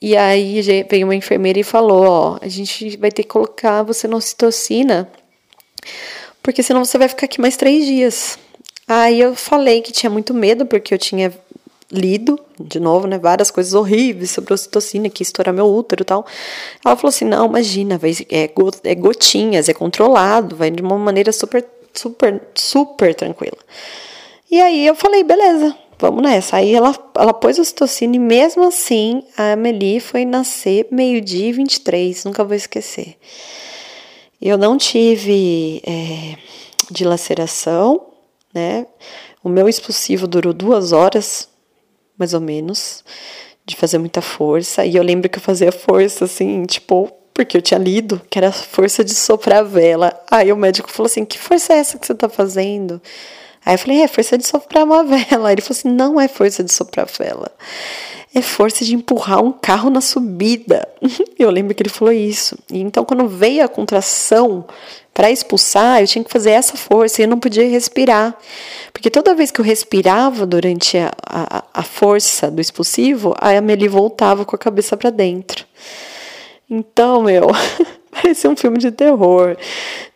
E 0.00 0.16
aí 0.16 0.62
veio 0.88 1.06
uma 1.06 1.14
enfermeira 1.14 1.58
e 1.58 1.64
falou: 1.64 2.04
Ó, 2.06 2.38
a 2.40 2.48
gente 2.48 2.96
vai 2.96 3.10
ter 3.10 3.24
que 3.24 3.28
colocar 3.28 3.82
você 3.82 4.06
na 4.06 4.16
ocitocina 4.16 5.10
porque 6.48 6.62
senão 6.62 6.82
você 6.82 6.96
vai 6.96 7.08
ficar 7.08 7.26
aqui 7.26 7.38
mais 7.42 7.58
três 7.58 7.84
dias. 7.84 8.38
Aí 8.86 9.20
eu 9.20 9.34
falei 9.34 9.82
que 9.82 9.92
tinha 9.92 10.08
muito 10.08 10.32
medo, 10.32 10.64
porque 10.64 10.94
eu 10.94 10.98
tinha 10.98 11.30
lido, 11.92 12.40
de 12.58 12.80
novo, 12.80 13.06
né, 13.06 13.18
várias 13.18 13.50
coisas 13.50 13.74
horríveis 13.74 14.30
sobre 14.30 14.54
ocitocina, 14.54 15.10
que 15.10 15.22
estourar 15.22 15.54
meu 15.54 15.66
útero 15.66 16.00
e 16.00 16.04
tal. 16.06 16.24
Ela 16.82 16.96
falou 16.96 17.10
assim, 17.10 17.26
não, 17.26 17.44
imagina, 17.44 17.98
vai, 17.98 18.12
é, 18.30 18.50
é 18.84 18.94
gotinhas, 18.94 19.68
é 19.68 19.74
controlado, 19.74 20.56
vai 20.56 20.70
de 20.70 20.80
uma 20.80 20.96
maneira 20.96 21.32
super, 21.32 21.62
super, 21.92 22.40
super 22.54 23.14
tranquila. 23.14 23.58
E 24.50 24.58
aí 24.58 24.86
eu 24.86 24.94
falei, 24.94 25.22
beleza, 25.22 25.76
vamos 25.98 26.22
nessa. 26.22 26.56
Aí 26.56 26.74
ela, 26.74 26.96
ela 27.14 27.34
pôs 27.34 27.58
ocitocina 27.58 28.16
e 28.16 28.18
mesmo 28.18 28.66
assim 28.66 29.22
a 29.36 29.52
Amelie 29.52 30.00
foi 30.00 30.24
nascer 30.24 30.86
meio-dia 30.90 31.50
e 31.50 31.52
23, 31.52 32.24
nunca 32.24 32.42
vou 32.42 32.56
esquecer. 32.56 33.18
Eu 34.40 34.56
não 34.56 34.78
tive 34.78 35.82
é, 35.84 36.36
dilaceração, 36.90 38.06
né? 38.54 38.86
O 39.42 39.48
meu 39.48 39.68
expulsivo 39.68 40.26
durou 40.26 40.52
duas 40.52 40.92
horas, 40.92 41.48
mais 42.16 42.34
ou 42.34 42.40
menos, 42.40 43.04
de 43.66 43.74
fazer 43.74 43.98
muita 43.98 44.22
força. 44.22 44.84
E 44.84 44.94
eu 44.94 45.02
lembro 45.02 45.28
que 45.28 45.38
eu 45.38 45.42
fazia 45.42 45.72
força, 45.72 46.24
assim, 46.24 46.64
tipo, 46.66 47.10
porque 47.34 47.56
eu 47.56 47.62
tinha 47.62 47.78
lido 47.78 48.20
que 48.30 48.38
era 48.38 48.52
força 48.52 49.04
de 49.04 49.14
soprar 49.14 49.60
a 49.60 49.62
vela. 49.62 50.18
Aí 50.30 50.52
o 50.52 50.56
médico 50.56 50.90
falou 50.90 51.06
assim: 51.06 51.24
Que 51.24 51.38
força 51.38 51.72
é 51.72 51.78
essa 51.78 51.98
que 51.98 52.06
você 52.06 52.14
tá 52.14 52.28
fazendo? 52.28 53.00
Aí 53.64 53.74
eu 53.74 53.78
falei: 53.78 54.02
É 54.02 54.08
força 54.08 54.38
de 54.38 54.46
soprar 54.46 54.84
uma 54.84 55.02
vela. 55.04 55.52
Ele 55.52 55.60
falou 55.60 55.78
assim: 55.78 55.88
Não 55.88 56.20
é 56.20 56.28
força 56.28 56.62
de 56.62 56.72
soprar 56.72 57.06
vela 57.06 57.50
é 58.38 58.42
força 58.42 58.84
de 58.84 58.94
empurrar 58.94 59.42
um 59.42 59.52
carro 59.52 59.90
na 59.90 60.00
subida. 60.00 60.86
Eu 61.38 61.50
lembro 61.50 61.74
que 61.74 61.82
ele 61.82 61.90
falou 61.90 62.12
isso. 62.12 62.58
E 62.70 62.80
então, 62.80 63.04
quando 63.04 63.28
veio 63.28 63.64
a 63.64 63.68
contração 63.68 64.64
para 65.12 65.30
expulsar, 65.32 66.00
eu 66.00 66.06
tinha 66.06 66.22
que 66.22 66.30
fazer 66.30 66.50
essa 66.50 66.76
força 66.76 67.20
e 67.20 67.24
eu 67.24 67.28
não 67.28 67.40
podia 67.40 67.68
respirar. 67.68 68.36
Porque 68.92 69.10
toda 69.10 69.34
vez 69.34 69.50
que 69.50 69.60
eu 69.60 69.64
respirava 69.64 70.46
durante 70.46 70.96
a, 70.96 71.10
a, 71.26 71.64
a 71.74 71.82
força 71.82 72.48
do 72.48 72.60
expulsivo, 72.60 73.34
a 73.40 73.50
Amelie 73.50 73.88
voltava 73.88 74.44
com 74.44 74.54
a 74.54 74.58
cabeça 74.58 74.96
para 74.96 75.10
dentro. 75.10 75.66
Então, 76.70 77.22
meu, 77.22 77.48
parecia 78.14 78.48
um 78.48 78.54
filme 78.54 78.78
de 78.78 78.92
terror. 78.92 79.56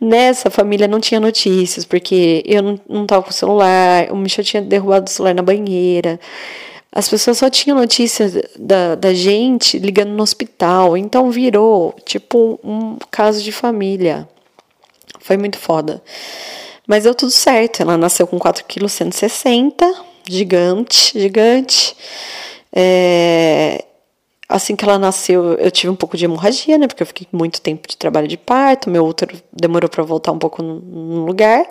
Nessa 0.00 0.50
família 0.50 0.86
não 0.86 1.00
tinha 1.00 1.18
notícias, 1.18 1.84
porque 1.84 2.44
eu 2.46 2.62
não, 2.62 2.80
não 2.88 3.04
tava 3.04 3.24
com 3.24 3.30
o 3.30 3.32
celular, 3.32 4.06
o 4.12 4.16
Michel 4.16 4.44
tinha 4.44 4.62
derrubado 4.62 5.06
o 5.06 5.12
celular 5.12 5.34
na 5.34 5.42
banheira. 5.42 6.20
As 6.94 7.08
pessoas 7.08 7.38
só 7.38 7.48
tinham 7.48 7.78
notícia 7.78 8.30
da, 8.58 8.94
da 8.94 9.14
gente 9.14 9.78
ligando 9.78 10.10
no 10.10 10.22
hospital, 10.22 10.94
então 10.94 11.30
virou 11.30 11.94
tipo 12.04 12.60
um 12.62 12.98
caso 13.10 13.42
de 13.42 13.50
família. 13.50 14.28
Foi 15.20 15.38
muito 15.38 15.58
foda. 15.58 16.02
Mas 16.86 17.04
deu 17.04 17.14
tudo 17.14 17.30
certo. 17.30 17.80
Ela 17.80 17.96
nasceu 17.96 18.26
com 18.26 18.38
4 18.38 18.64
kg 18.66 18.88
160, 18.88 20.04
gigante, 20.28 21.18
gigante. 21.18 21.96
É, 22.70 23.84
assim 24.48 24.76
que 24.76 24.84
ela 24.84 24.98
nasceu, 24.98 25.54
eu 25.54 25.70
tive 25.70 25.90
um 25.90 25.96
pouco 25.96 26.16
de 26.16 26.24
hemorragia, 26.24 26.76
né? 26.76 26.86
Porque 26.86 27.02
eu 27.02 27.06
fiquei 27.06 27.26
muito 27.32 27.60
tempo 27.60 27.88
de 27.88 27.96
trabalho 27.96 28.28
de 28.28 28.36
parto, 28.36 28.90
meu 28.90 29.06
útero 29.06 29.40
demorou 29.52 29.88
para 29.88 30.02
voltar 30.02 30.32
um 30.32 30.38
pouco 30.38 30.62
no, 30.62 31.24
lugar. 31.24 31.64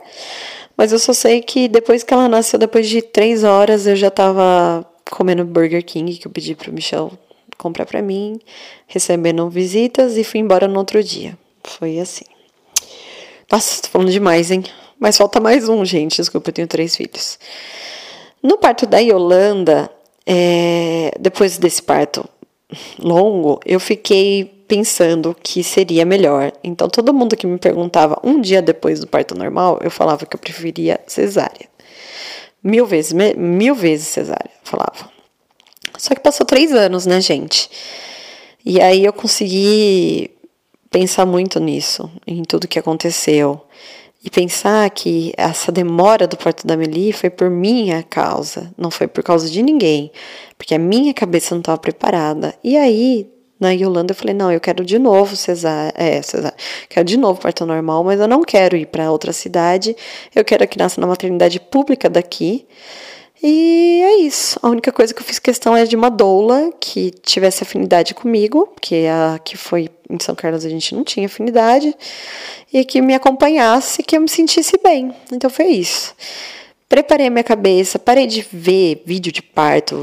Mas 0.76 0.92
eu 0.92 1.00
só 1.00 1.14
sei 1.14 1.42
que 1.42 1.68
depois 1.68 2.04
que 2.04 2.14
ela 2.14 2.28
nasceu, 2.28 2.58
depois 2.58 2.90
de 2.90 3.02
três 3.02 3.44
horas, 3.44 3.86
eu 3.86 3.96
já 3.96 4.10
tava 4.10 4.86
comendo 5.12 5.46
Burger 5.46 5.84
King, 5.84 6.18
que 6.18 6.26
eu 6.26 6.32
pedi 6.32 6.56
pro 6.56 6.74
Michel 6.74 7.12
comprar 7.58 7.86
para 7.86 8.02
mim, 8.02 8.40
recebendo 8.88 9.48
visitas 9.50 10.18
e 10.18 10.24
fui 10.24 10.40
embora 10.40 10.68
no 10.68 10.80
outro 10.80 11.04
dia. 11.04 11.38
Foi 11.64 12.00
assim. 12.00 12.26
Nossa, 13.52 13.84
tô 13.84 13.90
falando 13.90 14.12
demais, 14.12 14.50
hein? 14.50 14.64
Mas 15.00 15.18
falta 15.18 15.40
mais 15.40 15.70
um, 15.70 15.86
gente. 15.86 16.18
Desculpa, 16.18 16.50
eu 16.50 16.54
tenho 16.54 16.68
três 16.68 16.96
filhos. 16.96 17.38
No 18.42 18.58
parto 18.58 18.88
da 18.88 18.98
Yolanda, 18.98 19.92
é, 20.26 21.12
depois 21.20 21.58
desse 21.58 21.84
parto 21.84 22.28
longo, 22.98 23.60
eu 23.66 23.80
fiquei 23.80 24.64
pensando 24.68 25.36
que 25.44 25.64
seria 25.64 26.06
melhor. 26.06 26.54
Então, 26.64 26.88
todo 26.88 27.14
mundo 27.14 27.36
que 27.36 27.46
me 27.46 27.58
perguntava 27.58 28.20
um 28.24 28.40
dia 28.40 28.62
depois 28.62 29.02
do 29.02 29.08
parto 29.08 29.36
normal, 29.36 29.80
eu 29.84 29.92
falava 29.92 30.26
que 30.26 30.36
eu 30.36 30.40
preferia 30.40 31.00
cesárea. 31.06 31.71
Mil 32.64 32.86
vezes, 32.86 33.14
mil 33.38 33.74
vezes 33.74 34.08
cesárea, 34.08 34.52
falava. 34.64 35.10
Só 35.98 36.14
que 36.14 36.22
passou 36.22 36.46
três 36.46 36.72
anos, 36.72 37.06
né, 37.06 37.20
gente? 37.20 37.70
E 38.64 38.80
aí 38.80 39.04
eu 39.04 39.14
consegui 39.14 40.32
pensar 40.90 41.26
muito 41.26 41.60
nisso, 41.60 42.12
em 42.28 42.44
tudo 42.44 42.68
que 42.68 42.78
aconteceu. 42.78 43.62
E 44.24 44.30
pensar 44.30 44.88
que 44.92 45.34
essa 45.36 45.72
demora 45.72 46.28
do 46.28 46.38
parto 46.38 46.68
da 46.68 46.78
Meli 46.78 47.12
foi 47.12 47.32
por 47.32 47.50
minha 47.50 48.04
causa, 48.04 48.72
não 48.78 48.92
foi 48.92 49.08
por 49.08 49.24
causa 49.24 49.50
de 49.50 49.64
ninguém, 49.64 50.12
porque 50.56 50.76
a 50.76 50.80
minha 50.80 51.12
cabeça 51.12 51.56
não 51.56 51.60
estava 51.60 51.80
preparada. 51.80 52.54
E 52.64 52.78
aí, 52.78 53.28
na 53.62 53.72
Yolanda, 53.72 54.12
eu 54.12 54.16
falei: 54.16 54.34
não, 54.34 54.52
eu 54.52 54.60
quero 54.60 54.84
de 54.84 54.98
novo 54.98 55.36
cesárea, 55.36 55.94
é, 55.96 56.20
quero 56.90 57.06
de 57.06 57.16
novo 57.16 57.40
parto 57.40 57.66
normal, 57.66 58.04
mas 58.04 58.20
eu 58.20 58.28
não 58.28 58.42
quero 58.42 58.76
ir 58.76 58.88
para 58.88 59.12
outra 59.12 59.32
cidade, 59.32 59.96
eu 60.36 60.44
quero 60.44 60.68
que 60.68 60.78
nasça 60.78 61.00
na 61.00 61.06
maternidade 61.06 61.60
pública 61.60 62.10
daqui. 62.10 62.66
E 63.44 64.02
é 64.04 64.20
isso. 64.20 64.60
A 64.62 64.70
única 64.70 64.92
coisa 64.92 65.14
que 65.14 65.20
eu 65.20 65.26
fiz 65.26 65.40
questão 65.40 65.76
é 65.76 65.86
de 65.86 65.96
uma 65.96 66.10
doula 66.10 66.72
que 66.80 67.10
tivesse 67.10 67.64
afinidade 67.64 68.14
comigo, 68.14 68.68
porque 68.68 69.08
a 69.10 69.40
que 69.40 69.58
foi 69.58 69.90
em 70.10 70.20
São 70.20 70.36
Carlos 70.36 70.66
a 70.66 70.70
gente 70.70 70.94
não 70.94 71.04
tinha 71.04 71.26
afinidade, 71.26 71.96
e 72.72 72.84
que 72.86 73.02
me 73.02 73.16
acompanhasse, 73.16 74.04
que 74.04 74.16
eu 74.16 74.22
me 74.22 74.30
sentisse 74.30 74.80
bem. 74.84 75.14
Então 75.32 75.50
foi 75.50 75.68
isso. 75.68 76.14
Preparei 76.92 77.28
a 77.28 77.30
minha 77.30 77.44
cabeça, 77.44 77.98
parei 77.98 78.28
de 78.28 78.46
ver 78.52 79.02
vídeo 79.06 79.32
de 79.32 79.42
parto, 79.42 79.96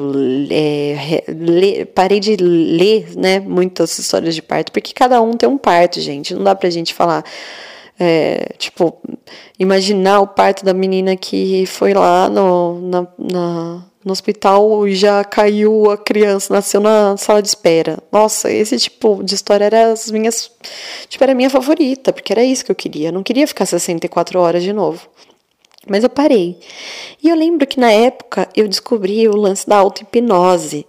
é, 0.51 1.85
parei 1.95 2.19
de 2.19 2.35
ler 2.35 3.15
né, 3.15 3.39
muitas 3.41 3.99
histórias 3.99 4.35
de 4.35 4.41
parto, 4.41 4.73
porque 4.73 4.95
cada 4.95 5.21
um 5.21 5.33
tem 5.33 5.47
um 5.47 5.59
parto, 5.59 6.01
gente. 6.01 6.35
Não 6.35 6.43
dá 6.43 6.55
pra 6.55 6.71
gente 6.71 6.95
falar 6.95 7.23
é, 8.01 8.55
tipo, 8.57 9.03
imaginar 9.59 10.21
o 10.21 10.27
parto 10.27 10.65
da 10.65 10.73
menina 10.73 11.15
que 11.15 11.67
foi 11.67 11.93
lá 11.93 12.31
no, 12.31 12.81
na, 12.81 13.07
na, 13.19 13.85
no 14.03 14.11
hospital 14.11 14.89
e 14.89 14.95
já 14.95 15.23
caiu 15.25 15.91
a 15.91 15.99
criança, 15.99 16.55
nasceu 16.55 16.81
na 16.81 17.19
sala 17.19 17.43
de 17.43 17.49
espera. 17.49 17.99
Nossa, 18.11 18.51
esse 18.51 18.79
tipo 18.79 19.23
de 19.23 19.35
história 19.35 19.67
era 19.67 19.93
as 19.93 20.11
minhas. 20.11 20.51
Tipo, 21.07 21.23
era 21.23 21.33
a 21.33 21.37
minha 21.37 21.51
favorita, 21.51 22.15
porque 22.15 22.33
era 22.33 22.43
isso 22.43 22.65
que 22.65 22.71
eu 22.71 22.77
queria. 22.77 23.09
Eu 23.09 23.13
não 23.13 23.23
queria 23.23 23.47
ficar 23.47 23.67
64 23.67 24.41
horas 24.41 24.63
de 24.63 24.73
novo. 24.73 25.07
Mas 25.89 26.05
eu 26.05 26.11
parei. 26.11 26.59
E 27.23 27.29
eu 27.29 27.37
lembro 27.37 27.67
que 27.67 27.81
na 27.81 27.91
época 27.91 28.49
eu 28.55 28.69
descobri 28.69 29.29
o 29.29 29.37
lance 29.37 29.67
da 29.69 29.77
auto-hipnose, 29.77 30.87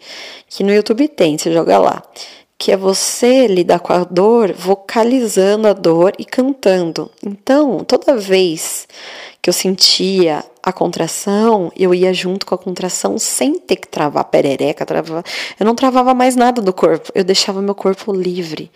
que 0.47 0.63
no 0.63 0.73
YouTube 0.73 1.07
tem, 1.07 1.37
você 1.37 1.51
joga 1.51 1.77
lá 1.77 2.03
que 2.59 2.73
é 2.73 2.77
você 2.77 3.47
lidar 3.47 3.79
com 3.79 3.93
a 3.93 4.03
dor 4.03 4.51
vocalizando 4.51 5.65
a 5.65 5.71
dor 5.71 6.11
e 6.19 6.25
cantando. 6.25 7.09
Então, 7.25 7.85
toda 7.85 8.17
vez 8.17 8.85
que 9.41 9.49
eu 9.49 9.53
sentia 9.53 10.43
a 10.61 10.73
contração, 10.73 11.71
eu 11.73 11.95
ia 11.95 12.13
junto 12.13 12.45
com 12.45 12.53
a 12.53 12.57
contração 12.57 13.17
sem 13.17 13.57
ter 13.57 13.77
que 13.77 13.87
travar 13.87 14.25
perereca, 14.25 14.85
travar. 14.85 15.23
Eu 15.57 15.65
não 15.65 15.73
travava 15.73 16.13
mais 16.13 16.35
nada 16.35 16.61
do 16.61 16.73
corpo, 16.73 17.09
eu 17.15 17.23
deixava 17.23 17.61
meu 17.61 17.73
corpo 17.73 18.11
livre. 18.11 18.69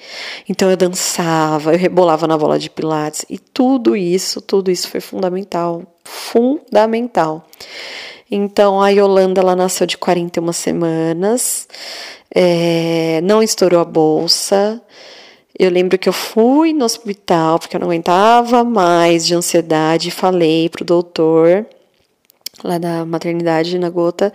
Então 0.47 0.71
eu 0.71 0.77
dançava, 0.77 1.73
eu 1.73 1.77
rebolava 1.77 2.25
na 2.25 2.37
bola 2.37 2.57
de 2.57 2.69
pilates 2.69 3.25
e 3.29 3.37
tudo 3.37 3.97
isso, 3.97 4.39
tudo 4.39 4.71
isso 4.71 4.87
foi 4.87 5.01
fundamental, 5.01 5.83
fundamental. 6.05 7.45
Então 8.31 8.81
a 8.81 8.87
Yolanda 8.89 9.41
ela 9.41 9.57
nasceu 9.57 9.85
de 9.85 9.97
41 9.97 10.53
semanas 10.53 11.67
é, 12.33 13.21
não 13.21 13.43
estourou 13.43 13.79
a 13.79 13.85
bolsa. 13.85 14.81
Eu 15.57 15.69
lembro 15.69 15.99
que 15.99 16.09
eu 16.09 16.13
fui 16.13 16.73
no 16.73 16.83
hospital 16.83 17.59
porque 17.59 17.75
eu 17.75 17.79
não 17.79 17.87
aguentava 17.87 18.63
mais 18.63 19.25
de 19.25 19.35
ansiedade. 19.35 20.09
Falei 20.09 20.67
pro 20.69 20.83
doutor 20.83 21.65
lá 22.63 22.77
da 22.77 23.05
maternidade 23.05 23.77
na 23.77 23.89
gota 23.89 24.33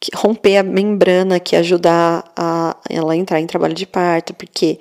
que 0.00 0.10
romper 0.14 0.58
a 0.58 0.62
membrana 0.62 1.40
que 1.40 1.56
ajudar 1.56 2.24
a 2.36 2.76
ela 2.88 3.16
entrar 3.16 3.40
em 3.40 3.46
trabalho 3.46 3.74
de 3.74 3.86
parto, 3.86 4.34
porque 4.34 4.78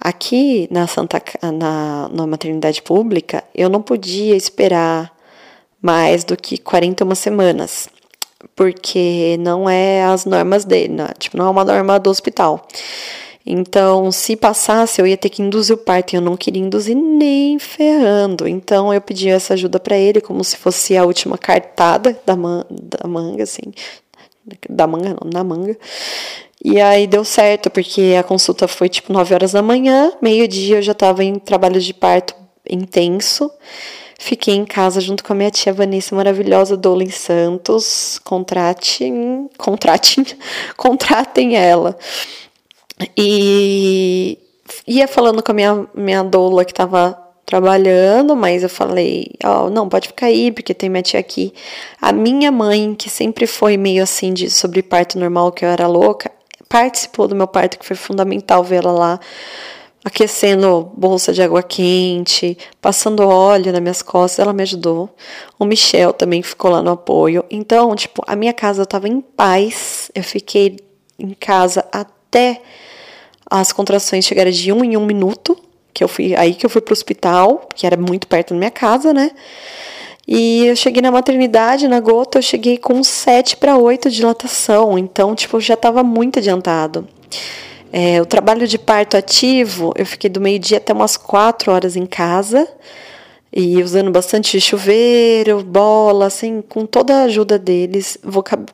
aqui 0.00 0.68
na 0.70 0.86
Santa 0.86 1.22
na, 1.42 2.08
na 2.12 2.26
maternidade 2.26 2.82
pública 2.82 3.42
eu 3.54 3.68
não 3.68 3.80
podia 3.80 4.36
esperar 4.36 5.10
mais 5.80 6.22
do 6.22 6.36
que 6.36 6.58
41 6.58 7.14
semanas 7.14 7.88
porque 8.54 9.36
não 9.40 9.68
é 9.68 10.04
as 10.04 10.24
normas 10.24 10.64
dele, 10.64 10.92
não, 10.94 11.08
tipo, 11.18 11.36
não 11.36 11.46
é 11.46 11.50
uma 11.50 11.64
norma 11.64 11.98
do 11.98 12.10
hospital. 12.10 12.66
Então, 13.44 14.12
se 14.12 14.36
passasse, 14.36 15.00
eu 15.00 15.06
ia 15.06 15.16
ter 15.16 15.28
que 15.28 15.42
induzir 15.42 15.74
o 15.74 15.78
parto 15.78 16.12
e 16.12 16.16
eu 16.16 16.20
não 16.20 16.36
queria 16.36 16.62
induzir 16.62 16.96
nem 16.96 17.58
ferrando. 17.58 18.46
Então, 18.46 18.94
eu 18.94 19.00
pedi 19.00 19.28
essa 19.28 19.54
ajuda 19.54 19.80
para 19.80 19.96
ele, 19.96 20.20
como 20.20 20.44
se 20.44 20.56
fosse 20.56 20.96
a 20.96 21.04
última 21.04 21.36
cartada 21.36 22.16
da, 22.24 22.36
man 22.36 22.64
da 22.70 23.08
manga, 23.08 23.42
assim. 23.42 23.72
Da 24.68 24.86
manga, 24.86 25.16
não, 25.20 25.30
na 25.30 25.42
manga. 25.42 25.76
E 26.64 26.80
aí 26.80 27.08
deu 27.08 27.24
certo, 27.24 27.68
porque 27.68 28.14
a 28.18 28.22
consulta 28.22 28.68
foi 28.68 28.88
tipo 28.88 29.12
9 29.12 29.34
horas 29.34 29.52
da 29.52 29.62
manhã, 29.62 30.12
meio-dia 30.22 30.76
eu 30.76 30.82
já 30.82 30.92
estava 30.92 31.24
em 31.24 31.36
trabalho 31.36 31.80
de 31.80 31.92
parto 31.92 32.34
intenso. 32.68 33.50
Fiquei 34.24 34.54
em 34.54 34.64
casa 34.64 35.00
junto 35.00 35.24
com 35.24 35.32
a 35.32 35.36
minha 35.36 35.50
tia 35.50 35.72
Vanessa 35.72 36.14
maravilhosa, 36.14 36.76
Dola 36.76 37.02
em 37.02 37.10
Santos. 37.10 38.20
Contratem, 38.22 39.50
contratem, 39.58 40.24
contratem 40.78 41.56
ela. 41.56 41.98
E 43.18 44.38
ia 44.86 45.08
falando 45.08 45.42
com 45.42 45.50
a 45.50 45.54
minha, 45.56 45.86
minha 45.92 46.22
doula 46.22 46.64
que 46.64 46.70
estava 46.70 47.18
trabalhando, 47.44 48.36
mas 48.36 48.62
eu 48.62 48.68
falei, 48.68 49.26
ó, 49.42 49.66
oh, 49.66 49.70
não, 49.70 49.88
pode 49.88 50.06
ficar 50.06 50.26
aí, 50.26 50.52
porque 50.52 50.72
tem 50.72 50.88
minha 50.88 51.02
tia 51.02 51.18
aqui. 51.18 51.52
A 52.00 52.12
minha 52.12 52.52
mãe, 52.52 52.94
que 52.94 53.10
sempre 53.10 53.44
foi 53.48 53.76
meio 53.76 54.04
assim 54.04 54.32
de 54.32 54.48
sobre 54.48 54.84
parto 54.84 55.18
normal, 55.18 55.50
que 55.50 55.64
eu 55.64 55.68
era 55.68 55.88
louca, 55.88 56.30
participou 56.68 57.26
do 57.26 57.34
meu 57.34 57.48
parto, 57.48 57.76
que 57.76 57.84
foi 57.84 57.96
fundamental 57.96 58.62
vê-la 58.62 58.92
lá 58.92 59.20
aquecendo 60.04 60.90
bolsa 60.96 61.32
de 61.32 61.42
água 61.42 61.62
quente, 61.62 62.58
passando 62.80 63.26
óleo 63.28 63.72
nas 63.72 63.80
minhas 63.80 64.02
costas, 64.02 64.40
ela 64.40 64.52
me 64.52 64.62
ajudou. 64.62 65.14
O 65.58 65.64
Michel 65.64 66.12
também 66.12 66.42
ficou 66.42 66.70
lá 66.70 66.82
no 66.82 66.90
apoio. 66.90 67.44
Então, 67.50 67.94
tipo, 67.94 68.22
a 68.26 68.34
minha 68.34 68.52
casa 68.52 68.82
estava 68.82 69.08
em 69.08 69.20
paz. 69.20 70.10
Eu 70.14 70.24
fiquei 70.24 70.78
em 71.18 71.34
casa 71.34 71.84
até 71.92 72.60
as 73.48 73.72
contrações 73.72 74.24
chegarem 74.24 74.52
de 74.52 74.72
um 74.72 74.82
em 74.82 74.96
um 74.96 75.06
minuto, 75.06 75.56
que 75.94 76.02
eu 76.02 76.08
fui 76.08 76.34
aí 76.34 76.54
que 76.54 76.64
eu 76.66 76.70
fui 76.70 76.80
pro 76.80 76.92
hospital, 76.92 77.68
que 77.74 77.86
era 77.86 77.96
muito 77.96 78.26
perto 78.26 78.54
da 78.54 78.58
minha 78.58 78.70
casa, 78.70 79.12
né? 79.12 79.30
E 80.26 80.66
eu 80.66 80.76
cheguei 80.76 81.02
na 81.02 81.10
maternidade, 81.10 81.88
na 81.88 82.00
gota, 82.00 82.38
eu 82.38 82.42
cheguei 82.42 82.78
com 82.78 83.02
7 83.02 83.56
para 83.56 83.76
8 83.76 84.08
de 84.08 84.16
dilatação, 84.16 84.96
então, 84.96 85.34
tipo, 85.34 85.60
já 85.60 85.74
estava 85.74 86.02
muito 86.02 86.38
adiantado. 86.38 87.06
É, 87.94 88.22
o 88.22 88.24
trabalho 88.24 88.66
de 88.66 88.78
parto 88.78 89.18
ativo, 89.18 89.92
eu 89.96 90.06
fiquei 90.06 90.30
do 90.30 90.40
meio-dia 90.40 90.78
até 90.78 90.94
umas 90.94 91.18
quatro 91.18 91.70
horas 91.70 91.94
em 91.94 92.06
casa 92.06 92.66
e 93.52 93.82
usando 93.82 94.10
bastante 94.10 94.58
chuveiro, 94.58 95.62
bola, 95.62 96.26
assim, 96.26 96.62
com 96.66 96.86
toda 96.86 97.16
a 97.16 97.24
ajuda 97.24 97.58
deles, 97.58 98.16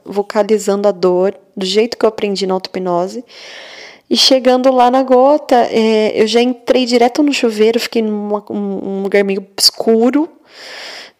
vocalizando 0.04 0.87
a 0.87 0.92
dor 0.92 1.35
do 1.57 1.66
jeito 1.66 1.98
que 1.98 2.04
eu 2.04 2.09
aprendi 2.09 2.46
na 2.46 2.54
auto-hipnose. 2.54 3.24
E 4.09 4.16
chegando 4.16 4.72
lá 4.72 4.88
na 4.88 5.02
gota, 5.02 5.57
é, 5.68 6.12
eu 6.14 6.28
já 6.28 6.40
entrei 6.40 6.87
direto 6.87 7.20
no 7.20 7.33
chuveiro, 7.33 7.81
fiquei 7.81 8.00
num 8.00 8.40
um 8.48 9.02
lugar 9.02 9.24
meio 9.24 9.44
escuro, 9.59 10.28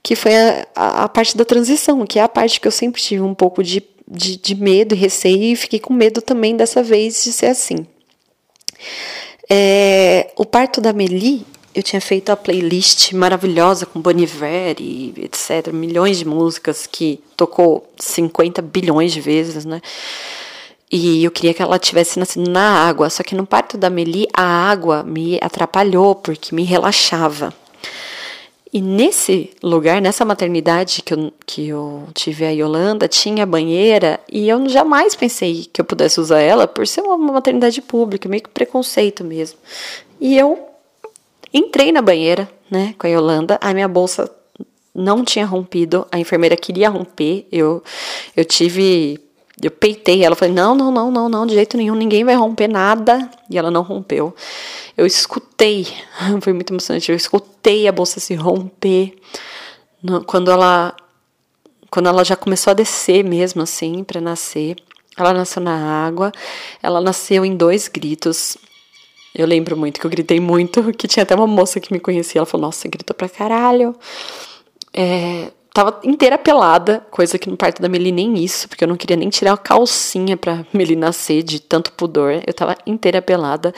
que 0.05 0.15
foi 0.15 0.37
a, 0.37 0.67
a, 0.75 1.05
a, 1.05 1.09
parte 1.09 1.37
da 1.37 1.45
transição, 1.45 2.07
que 2.07 2.21
é 2.21 2.23
a 2.23 2.29
parte 2.29 2.61
que 2.61 2.69
eu 2.69 2.73
sempre 2.73 3.03
tive 3.03 3.23
um 3.23 3.35
pouco 3.35 3.63
de 3.63 3.83
de, 4.11 4.37
de 4.37 4.55
medo 4.55 4.95
e 4.95 4.99
receio 4.99 5.53
e 5.53 5.57
fiquei 5.57 5.79
com 5.79 5.93
medo 5.93 6.23
também 6.23 6.57
dessa 6.57 6.83
vez 6.83 7.23
de 7.25 7.33
ser 7.33 7.47
assim. 7.47 7.87
É, 9.51 10.31
o 10.37 10.45
parto 10.45 10.81
da 10.81 10.93
Meli, 10.93 11.45
eu 11.75 11.83
tinha 11.83 12.01
feito 12.01 12.31
a 12.31 12.37
playlist 12.37 13.13
maravilhosa 13.13 13.87
com 13.87 14.01
Boniver 14.01 14.77
e 14.79 15.15
etc, 15.23 15.73
milhões 15.73 16.19
de 16.19 16.25
músicas 16.25 16.87
que 16.87 17.21
tocou 17.37 17.89
50 17.99 18.63
bilhões 18.63 19.13
de 19.13 19.21
vezes, 19.21 19.65
né? 19.65 19.81
E 20.91 21.23
eu 21.23 21.31
queria 21.31 21.53
que 21.53 21.61
ela 21.61 21.79
tivesse 21.79 22.19
nascido 22.19 22.51
na 22.51 22.89
água, 22.89 23.11
só 23.11 23.23
que 23.23 23.35
no 23.35 23.47
parto 23.47 23.77
da 23.77 23.91
Meli 23.91 24.27
a 24.33 24.43
água 24.43 25.03
me 25.03 25.39
atrapalhou 25.43 26.15
porque 26.15 26.55
me 26.55 26.65
relaxava. 26.65 27.53
E 28.73 28.83
nesse 28.83 29.51
lugar, 29.63 30.01
nessa 30.01 30.25
maternidade 30.25 31.03
que 31.03 31.15
eu, 31.15 31.33
que 31.47 31.69
eu 31.69 32.07
tive 32.13 32.45
a 32.45 32.51
Yolanda, 32.51 33.09
tinha 33.09 33.47
banheira 33.47 34.21
e 34.31 34.49
eu 34.49 34.69
jamais 34.69 35.15
pensei 35.15 35.67
que 35.73 35.81
eu 35.81 35.85
pudesse 35.85 36.21
usar 36.21 36.41
ela 36.41 36.67
por 36.67 36.87
ser 36.87 37.01
uma 37.01 37.17
maternidade 37.17 37.81
pública, 37.81 38.29
meio 38.29 38.43
que 38.43 38.51
preconceito 38.51 39.25
mesmo. 39.25 39.59
E 40.21 40.37
eu 40.37 40.69
entrei 41.53 41.93
na 41.93 42.03
banheira, 42.03 42.49
né, 42.71 42.95
com 42.99 43.07
a 43.07 43.11
Yolanda, 43.11 43.59
a 43.61 43.73
minha 43.73 43.89
bolsa 43.89 44.31
não 44.95 45.25
tinha 45.25 45.47
rompido, 45.47 46.07
a 46.13 46.19
enfermeira 46.19 46.57
queria 46.57 46.91
romper, 46.91 47.47
eu, 47.51 47.83
eu 48.37 48.45
tive 48.45 49.19
eu 49.63 49.71
peitei 49.71 50.25
ela, 50.25 50.37
falei: 50.37 50.55
não, 50.55 50.75
não, 50.75 50.91
não, 50.91 51.11
não, 51.11 51.29
não, 51.29 51.47
de 51.47 51.55
jeito 51.55 51.77
nenhum, 51.77 51.95
ninguém 51.95 52.25
vai 52.25 52.35
romper 52.35 52.69
nada. 52.69 53.29
E 53.51 53.59
ela 53.59 53.71
não 53.71 53.83
rompeu. 53.83 54.35
Eu 54.97 55.07
escutei, 55.07 55.87
foi 56.41 56.53
muito 56.53 56.73
emocionante, 56.73 57.11
eu 57.11 57.17
escutei 57.17 57.89
a 57.89 57.93
bolsa 57.93 58.21
se 58.21 58.35
romper. 58.35 59.17
Quando 60.27 60.51
ela, 60.51 60.95
quando 61.91 62.09
ela 62.09 62.25
já 62.25 62.37
começou 62.37 62.71
a 62.71 62.75
descer 62.75 63.25
mesmo, 63.25 63.63
assim, 63.63 64.05
para 64.05 64.21
nascer. 64.21 64.77
Ela 65.17 65.33
nasceu 65.33 65.61
na 65.61 66.07
água, 66.07 66.31
ela 66.81 67.01
nasceu 67.01 67.45
em 67.45 67.57
dois 67.57 67.89
gritos. 67.89 68.57
Eu 69.35 69.49
lembro 69.49 69.77
muito 69.77 69.99
que 69.99 70.07
eu 70.07 70.11
gritei 70.11 70.39
muito, 70.39 70.93
que 70.95 71.09
tinha 71.09 71.25
até 71.25 71.35
uma 71.35 71.47
moça 71.47 71.81
que 71.81 71.93
me 71.93 71.99
conhecia, 71.99 72.39
ela 72.39 72.47
falou: 72.47 72.67
Nossa, 72.69 72.89
gritou 72.89 73.17
pra 73.17 73.29
caralho. 73.29 73.97
É, 74.95 75.51
tava 75.79 76.01
inteira 76.03 76.37
pelada, 76.37 77.07
coisa 77.09 77.39
que 77.39 77.49
no 77.49 77.57
parto 77.57 77.81
da 77.81 77.89
Meli 77.89 78.11
nem 78.11 78.37
isso, 78.43 78.69
porque 78.69 78.83
eu 78.83 78.89
não 78.89 78.97
queria 78.97 79.17
nem 79.17 79.29
tirar 79.29 79.53
a 79.53 79.57
calcinha 79.57 80.37
pra 80.37 80.67
Meli 80.75 80.97
nascer 80.97 81.45
de 81.45 81.61
tanto 81.61 81.93
pudor. 81.93 82.43
Eu 82.45 82.53
tava 82.53 82.77
inteira 82.85 83.23
pelada. 83.23 83.73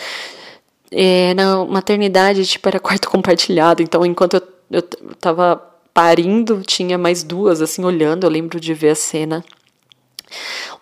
É, 0.91 1.35
na 1.35 1.63
maternidade, 1.67 2.47
tipo, 2.47 2.67
era 2.67 2.81
quarto 2.81 3.11
compartilhado, 3.11 3.83
então 3.83 4.05
enquanto 4.07 4.35
eu, 4.35 4.43
eu 4.71 4.83
tava 5.21 5.63
parindo, 5.93 6.63
tinha 6.67 6.97
mais 6.97 7.23
duas, 7.23 7.61
assim, 7.61 7.85
olhando, 7.85 8.25
eu 8.25 8.31
lembro 8.31 8.59
de 8.59 8.73
ver 8.73 8.91
a 8.91 8.95
cena. 8.95 9.45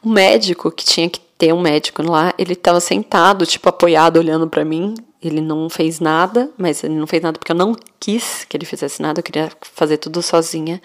O 0.01 0.09
médico, 0.09 0.71
que 0.71 0.85
tinha 0.85 1.11
que 1.11 1.21
ter 1.37 1.53
um 1.53 1.61
médico 1.61 2.01
lá, 2.01 2.33
ele 2.39 2.55
tava 2.55 2.79
sentado, 2.79 3.45
tipo, 3.45 3.69
apoiado, 3.69 4.19
olhando 4.19 4.49
para 4.49 4.65
mim, 4.65 4.95
ele 5.23 5.41
não 5.41 5.69
fez 5.69 5.99
nada, 5.99 6.49
mas 6.57 6.85
ele 6.85 6.95
não 6.95 7.07
fez 7.07 7.23
nada 7.23 7.39
porque 7.39 7.51
eu 7.51 7.57
não 7.57 7.75
quis 7.99 8.45
que 8.45 8.57
ele 8.57 8.65
fizesse 8.65 9.03
nada, 9.03 9.19
eu 9.19 9.25
queria 9.25 9.51
fazer 9.61 9.97
tudo 9.97 10.23
sozinha. 10.23 10.81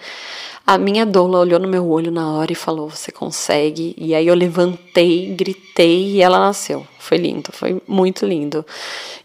A 0.66 0.76
minha 0.76 1.06
doula 1.06 1.38
olhou 1.38 1.60
no 1.60 1.68
meu 1.68 1.88
olho 1.88 2.10
na 2.10 2.32
hora 2.32 2.50
e 2.50 2.56
falou: 2.56 2.88
Você 2.88 3.12
consegue? 3.12 3.94
E 3.96 4.14
aí 4.14 4.26
eu 4.26 4.34
levantei, 4.34 5.34
gritei 5.34 6.14
e 6.14 6.20
ela 6.22 6.38
nasceu. 6.38 6.86
Foi 6.98 7.18
lindo, 7.18 7.50
foi 7.52 7.80
muito 7.86 8.24
lindo. 8.26 8.64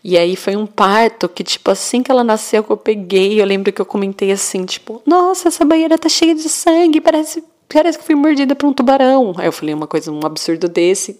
E 0.04 0.17
aí 0.17 0.36
foi 0.36 0.56
um 0.56 0.65
parto 0.65 1.30
que, 1.30 1.43
tipo, 1.43 1.72
assim 1.72 2.04
que 2.04 2.12
ela 2.12 2.24
nasceu, 2.24 2.63
que 2.63 2.72
eu 2.72 2.78
peguei, 2.78 3.41
eu 3.41 3.45
lembro 3.45 3.72
que 3.72 3.82
eu 3.82 3.86
comentei 3.86 4.32
assim: 4.32 4.65
Tipo, 4.65 5.02
nossa, 5.06 5.48
essa 5.48 5.65
banheira 5.65 5.98
tá 5.98 6.10
cheia 6.10 6.36
de 6.36 6.50
sangue, 6.50 7.02
parece 7.02 7.43
parece 7.74 7.98
que 7.98 8.04
fui 8.04 8.16
mordida 8.16 8.56
por 8.56 8.68
um 8.68 8.74
tubarão. 8.74 9.34
Aí 9.38 9.46
eu 9.48 9.52
falei 9.52 9.74
uma 9.74 9.88
coisa, 9.88 10.12
um 10.12 10.26
absurdo 10.26 10.68
desse, 10.68 11.20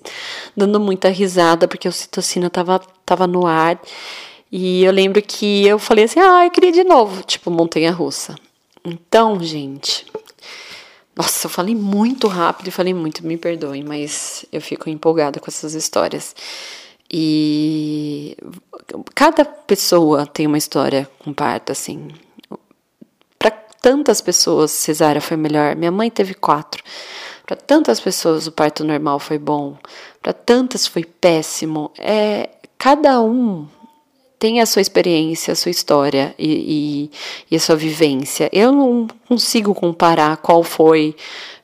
dando 0.58 0.80
muita 0.80 1.10
risada, 1.10 1.68
porque 1.68 1.88
a 1.88 1.90
ocitocina 1.90 2.50
tava, 2.50 2.80
tava 3.06 3.28
no 3.28 3.46
ar. 3.46 3.80
E 4.52 4.84
eu 4.84 4.92
lembro 4.92 5.22
que 5.22 5.66
eu 5.68 5.78
falei 5.78 6.06
assim, 6.06 6.20
ah, 6.20 6.46
eu 6.46 6.52
queria 6.52 6.72
de 6.72 6.84
novo, 6.84 7.22
tipo, 7.24 7.52
montanha 7.52 7.92
russa. 7.92 8.36
Então, 8.84 9.42
gente, 9.44 10.06
nossa, 11.16 11.46
eu 11.46 11.52
falei 11.52 11.76
muito 11.76 12.28
rápido 12.28 12.68
e 12.68 12.72
falei 12.72 12.94
muito, 12.94 13.26
me 13.26 13.38
perdoem, 13.38 13.84
mas 13.84 14.46
eu 14.52 14.62
fico 14.62 14.90
empolgada 14.90 15.40
com 15.40 15.46
essas 15.48 15.74
histórias. 15.76 16.36
E 17.12 18.36
cada 19.14 19.46
pessoa 19.46 20.26
tem 20.26 20.48
uma 20.48 20.58
história 20.58 21.10
com 21.20 21.34
parto, 21.34 21.72
assim 21.72 22.10
tantas 23.82 24.22
pessoas 24.22 24.72
cesárea 24.72 25.22
foi 25.22 25.38
melhor. 25.38 25.76
Minha 25.76 25.92
mãe 25.92 26.10
teve 26.10 26.34
quatro. 26.34 26.84
Para 27.46 27.56
tantas 27.56 28.00
pessoas 28.00 28.48
o 28.48 28.52
parto 28.52 28.84
normal 28.84 29.20
foi 29.20 29.38
bom. 29.38 29.78
Para 30.22 30.34
tantas 30.34 30.86
foi 30.86 31.04
péssimo. 31.04 31.92
É 31.98 32.50
cada 32.78 33.22
um 33.22 33.68
tem 34.40 34.62
a 34.62 34.66
sua 34.66 34.82
experiência, 34.82 35.52
a 35.52 35.56
sua 35.56 35.70
história 35.70 36.34
e, 36.40 36.48
e, 36.48 37.12
e 37.52 37.56
a 37.58 37.60
sua 37.60 37.76
vivência. 37.76 38.50
Eu 38.54 38.72
não 38.72 39.08
consigo 39.28 39.76
comparar 39.76 40.38
qual 40.38 40.64
foi 40.64 41.14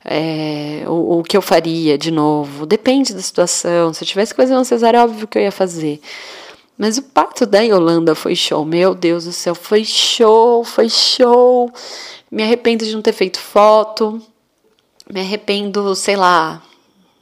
é, 0.04 0.84
o, 0.86 1.18
o, 1.18 1.22
que 1.22 1.36
eu 1.36 1.40
faria 1.40 1.96
de 1.96 2.10
novo. 2.10 2.66
Depende 2.66 3.14
da 3.14 3.22
situação. 3.22 3.94
Se 3.94 4.04
eu 4.04 4.06
tivesse 4.08 4.34
que 4.34 4.42
fazer 4.42 4.52
uma 4.52 4.64
cesárea, 4.64 5.02
óbvio 5.02 5.26
que 5.26 5.38
eu 5.38 5.42
ia 5.42 5.50
fazer. 5.50 6.00
Mas 6.78 6.98
o 6.98 7.02
parto 7.02 7.46
da 7.46 7.60
Yolanda 7.60 8.14
foi 8.14 8.36
show, 8.36 8.64
meu 8.64 8.94
Deus 8.94 9.24
do 9.24 9.32
céu, 9.32 9.54
foi 9.54 9.84
show, 9.84 10.62
foi 10.62 10.88
show. 10.88 11.72
Me 12.30 12.42
arrependo 12.42 12.84
de 12.84 12.94
não 12.94 13.00
ter 13.00 13.12
feito 13.12 13.38
foto, 13.38 14.20
me 15.10 15.20
arrependo, 15.20 15.94
sei 15.94 16.16
lá. 16.16 16.62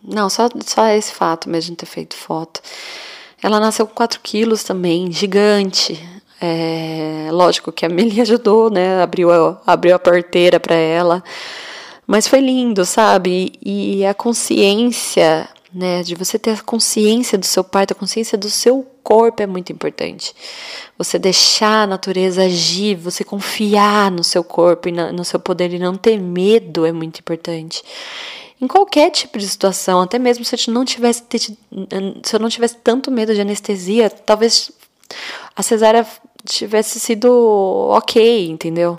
Não, 0.02 0.28
só, 0.28 0.48
só 0.66 0.86
esse 0.88 1.12
fato 1.12 1.48
mesmo 1.48 1.66
de 1.66 1.70
não 1.70 1.76
ter 1.76 1.86
feito 1.86 2.16
foto. 2.16 2.60
Ela 3.42 3.60
nasceu 3.60 3.86
com 3.86 3.94
4 3.94 4.20
quilos 4.22 4.64
também, 4.64 5.12
gigante. 5.12 6.02
É, 6.40 7.28
lógico 7.30 7.70
que 7.70 7.86
a 7.86 7.88
Meli 7.88 8.20
ajudou, 8.22 8.70
né? 8.70 9.02
Abriu 9.02 9.30
a, 9.30 9.60
abriu 9.66 9.94
a 9.94 9.98
porteira 9.98 10.58
para 10.58 10.74
ela. 10.74 11.22
Mas 12.06 12.26
foi 12.26 12.40
lindo, 12.40 12.84
sabe? 12.84 13.52
E 13.64 14.04
a 14.04 14.12
consciência 14.12 15.48
né? 15.74 16.02
De 16.02 16.14
você 16.14 16.38
ter 16.38 16.52
a 16.52 16.62
consciência 16.62 17.37
do 17.37 17.44
seu 17.44 17.64
parto, 17.64 17.92
a 17.92 17.96
consciência 17.96 18.38
do 18.38 18.48
seu 18.48 18.87
corpo 19.02 19.42
é 19.42 19.46
muito 19.46 19.72
importante. 19.72 20.34
Você 20.96 21.18
deixar 21.18 21.82
a 21.82 21.87
natureza 21.87 22.44
agir, 22.44 22.94
você 22.94 23.24
confiar 23.24 24.10
no 24.10 24.22
seu 24.22 24.44
corpo 24.44 24.88
e 24.88 24.92
no 24.92 25.24
seu 25.24 25.40
poder 25.40 25.72
e 25.74 25.78
não 25.78 25.96
ter 25.96 26.18
medo 26.18 26.87
é 26.87 26.92
muito 26.92 27.18
importante. 27.18 27.82
Em 28.60 28.68
qualquer 28.68 29.10
tipo 29.10 29.38
de 29.38 29.48
situação, 29.48 30.00
até 30.00 30.18
mesmo 30.18 30.44
se 30.44 30.54
eu 30.54 30.72
não 30.72 30.84
tivesse 30.84 31.22
se 31.32 31.56
eu 32.37 32.40
não 32.40 32.48
tivesse 32.48 32.76
tanto 32.76 33.10
medo 33.10 33.34
de 33.34 33.40
anestesia, 33.40 34.08
talvez 34.08 34.70
a 35.56 35.62
cesárea 35.62 36.06
tivesse 36.46 37.00
sido 37.00 37.28
ok, 37.90 38.48
entendeu? 38.48 38.96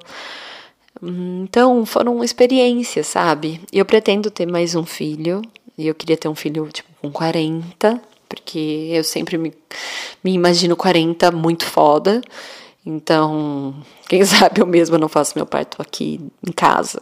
Então, 1.01 1.85
foram 1.85 2.23
experiências, 2.23 3.07
sabe? 3.07 3.61
Eu 3.71 3.85
pretendo 3.85 4.31
ter 4.31 4.45
mais 4.45 4.75
um 4.75 4.85
filho, 4.85 5.41
e 5.77 5.87
eu 5.87 5.95
queria 5.95 6.17
ter 6.17 6.27
um 6.27 6.35
filho, 6.35 6.67
tipo, 6.71 6.89
com 7.01 7.11
40, 7.11 8.01
porque 8.27 8.89
eu 8.91 9.03
sempre 9.03 9.37
me, 9.37 9.53
me 10.23 10.33
imagino 10.33 10.75
40 10.75 11.31
muito 11.31 11.65
foda. 11.65 12.21
Então, 12.85 13.75
quem 14.07 14.23
sabe 14.25 14.61
eu 14.61 14.67
mesma 14.67 14.97
não 14.97 15.09
faço 15.09 15.33
meu 15.35 15.45
parto 15.45 15.81
aqui 15.81 16.19
em 16.47 16.51
casa, 16.51 16.99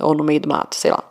ou 0.00 0.14
no 0.14 0.24
meio 0.24 0.40
do 0.40 0.48
mato, 0.48 0.76
sei 0.76 0.90
lá. 0.90 1.04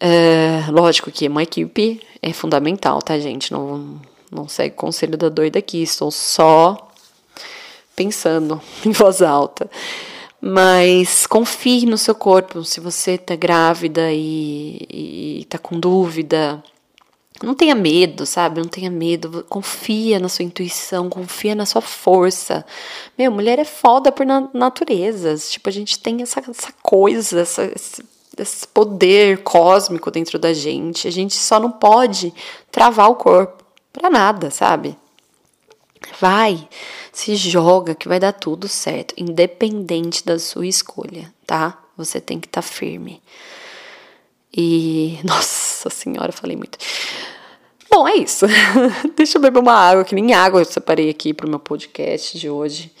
É, 0.00 0.64
lógico 0.70 1.10
que 1.10 1.28
uma 1.28 1.42
equipe 1.42 2.00
é 2.20 2.32
fundamental, 2.32 3.00
tá, 3.00 3.18
gente? 3.18 3.52
Não, 3.52 4.00
não 4.30 4.48
segue 4.48 4.74
o 4.74 4.78
conselho 4.78 5.16
da 5.16 5.28
doida 5.28 5.58
aqui, 5.58 5.82
estou 5.82 6.10
só 6.10 6.90
pensando 7.96 8.60
em 8.84 8.90
voz 8.90 9.22
alta. 9.22 9.70
Mas 10.46 11.26
confie 11.26 11.86
no 11.86 11.96
seu 11.96 12.14
corpo. 12.14 12.62
Se 12.64 12.78
você 12.78 13.16
tá 13.16 13.34
grávida 13.34 14.12
e, 14.12 14.86
e 15.40 15.46
tá 15.48 15.56
com 15.56 15.80
dúvida, 15.80 16.62
não 17.42 17.54
tenha 17.54 17.74
medo, 17.74 18.26
sabe? 18.26 18.60
Não 18.60 18.68
tenha 18.68 18.90
medo. 18.90 19.42
Confia 19.48 20.18
na 20.18 20.28
sua 20.28 20.44
intuição, 20.44 21.08
confia 21.08 21.54
na 21.54 21.64
sua 21.64 21.80
força. 21.80 22.62
Meu, 23.16 23.32
mulher 23.32 23.58
é 23.58 23.64
foda 23.64 24.12
por 24.12 24.26
na 24.26 24.46
natureza. 24.52 25.34
Tipo, 25.34 25.70
a 25.70 25.72
gente 25.72 25.98
tem 25.98 26.20
essa, 26.20 26.40
essa 26.40 26.74
coisa, 26.82 27.40
essa, 27.40 27.64
esse, 27.74 28.04
esse 28.36 28.68
poder 28.68 29.42
cósmico 29.44 30.10
dentro 30.10 30.38
da 30.38 30.52
gente. 30.52 31.08
A 31.08 31.10
gente 31.10 31.36
só 31.36 31.58
não 31.58 31.72
pode 31.72 32.34
travar 32.70 33.08
o 33.10 33.14
corpo 33.14 33.64
pra 33.90 34.10
nada, 34.10 34.50
sabe? 34.50 34.94
Vai, 36.20 36.68
se 37.14 37.36
joga 37.36 37.94
que 37.94 38.08
vai 38.08 38.18
dar 38.18 38.32
tudo 38.32 38.66
certo, 38.66 39.14
independente 39.16 40.24
da 40.26 40.36
sua 40.38 40.66
escolha, 40.66 41.32
tá? 41.46 41.80
Você 41.96 42.20
tem 42.20 42.40
que 42.40 42.48
estar 42.48 42.60
tá 42.60 42.66
firme. 42.66 43.22
E, 44.54 45.20
nossa 45.24 45.88
senhora, 45.88 46.32
falei 46.32 46.56
muito. 46.56 46.76
Bom, 47.88 48.08
é 48.08 48.16
isso. 48.16 48.46
Deixa 49.16 49.38
eu 49.38 49.42
beber 49.42 49.60
uma 49.60 49.74
água, 49.74 50.04
que 50.04 50.14
nem 50.14 50.34
água 50.34 50.60
eu 50.60 50.64
separei 50.64 51.08
aqui 51.08 51.32
para 51.32 51.46
o 51.46 51.48
meu 51.48 51.60
podcast 51.60 52.36
de 52.36 52.50
hoje. 52.50 52.92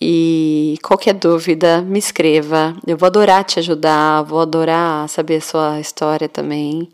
E 0.00 0.76
qualquer 0.82 1.14
dúvida, 1.14 1.80
me 1.82 2.00
escreva. 2.00 2.76
Eu 2.84 2.96
vou 2.96 3.06
adorar 3.06 3.44
te 3.44 3.60
ajudar, 3.60 4.22
vou 4.22 4.40
adorar 4.40 5.08
saber 5.08 5.36
a 5.36 5.40
sua 5.40 5.80
história 5.80 6.28
também. 6.28 6.88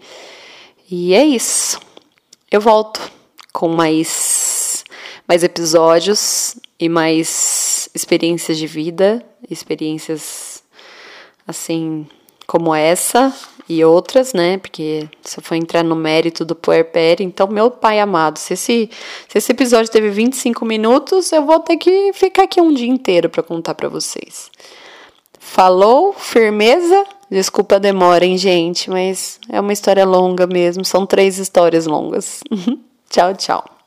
E 0.91 1.15
é 1.15 1.25
isso. 1.25 1.81
Eu 2.51 2.61
volto 2.61 3.01
com 3.53 3.69
mais 3.69 4.72
mais 5.33 5.43
episódios 5.43 6.57
e 6.79 6.91
mais 6.91 7.89
experiências 7.95 8.59
de 8.59 8.67
vida, 8.67 9.25
experiências 9.51 10.63
assim 11.49 12.07
como 12.47 12.75
essa 12.75 13.35
e 13.67 13.83
outras, 13.83 14.35
né? 14.35 14.59
Porque 14.59 15.09
se 15.23 15.39
eu 15.39 15.43
for 15.43 15.55
entrar 15.55 15.83
no 15.83 15.97
mérito 15.97 16.45
do 16.45 16.55
puerpério, 16.55 17.25
então, 17.25 17.49
meu 17.49 17.71
pai 17.71 17.99
amado, 17.99 18.37
se 18.37 18.53
esse, 18.53 18.91
se 19.27 19.39
esse 19.39 19.53
episódio 19.53 19.91
teve 19.91 20.11
25 20.11 20.67
minutos, 20.67 21.33
eu 21.33 21.47
vou 21.47 21.61
ter 21.61 21.79
que 21.79 22.13
ficar 22.13 22.43
aqui 22.43 22.61
um 22.61 22.75
dia 22.75 22.91
inteiro 22.91 23.31
para 23.31 23.43
contar 23.43 23.75
para 23.75 23.89
vocês. 23.89 24.51
Falou, 25.41 26.13
firmeza? 26.13 27.07
Desculpa 27.31 27.77
a 27.77 27.79
demora, 27.79 28.27
hein, 28.27 28.37
gente, 28.37 28.91
mas 28.91 29.41
é 29.49 29.59
uma 29.59 29.73
história 29.73 30.05
longa 30.05 30.47
mesmo, 30.47 30.85
são 30.85 31.07
três 31.07 31.39
histórias 31.39 31.87
longas. 31.87 32.43
tchau, 33.09 33.35
tchau. 33.35 33.82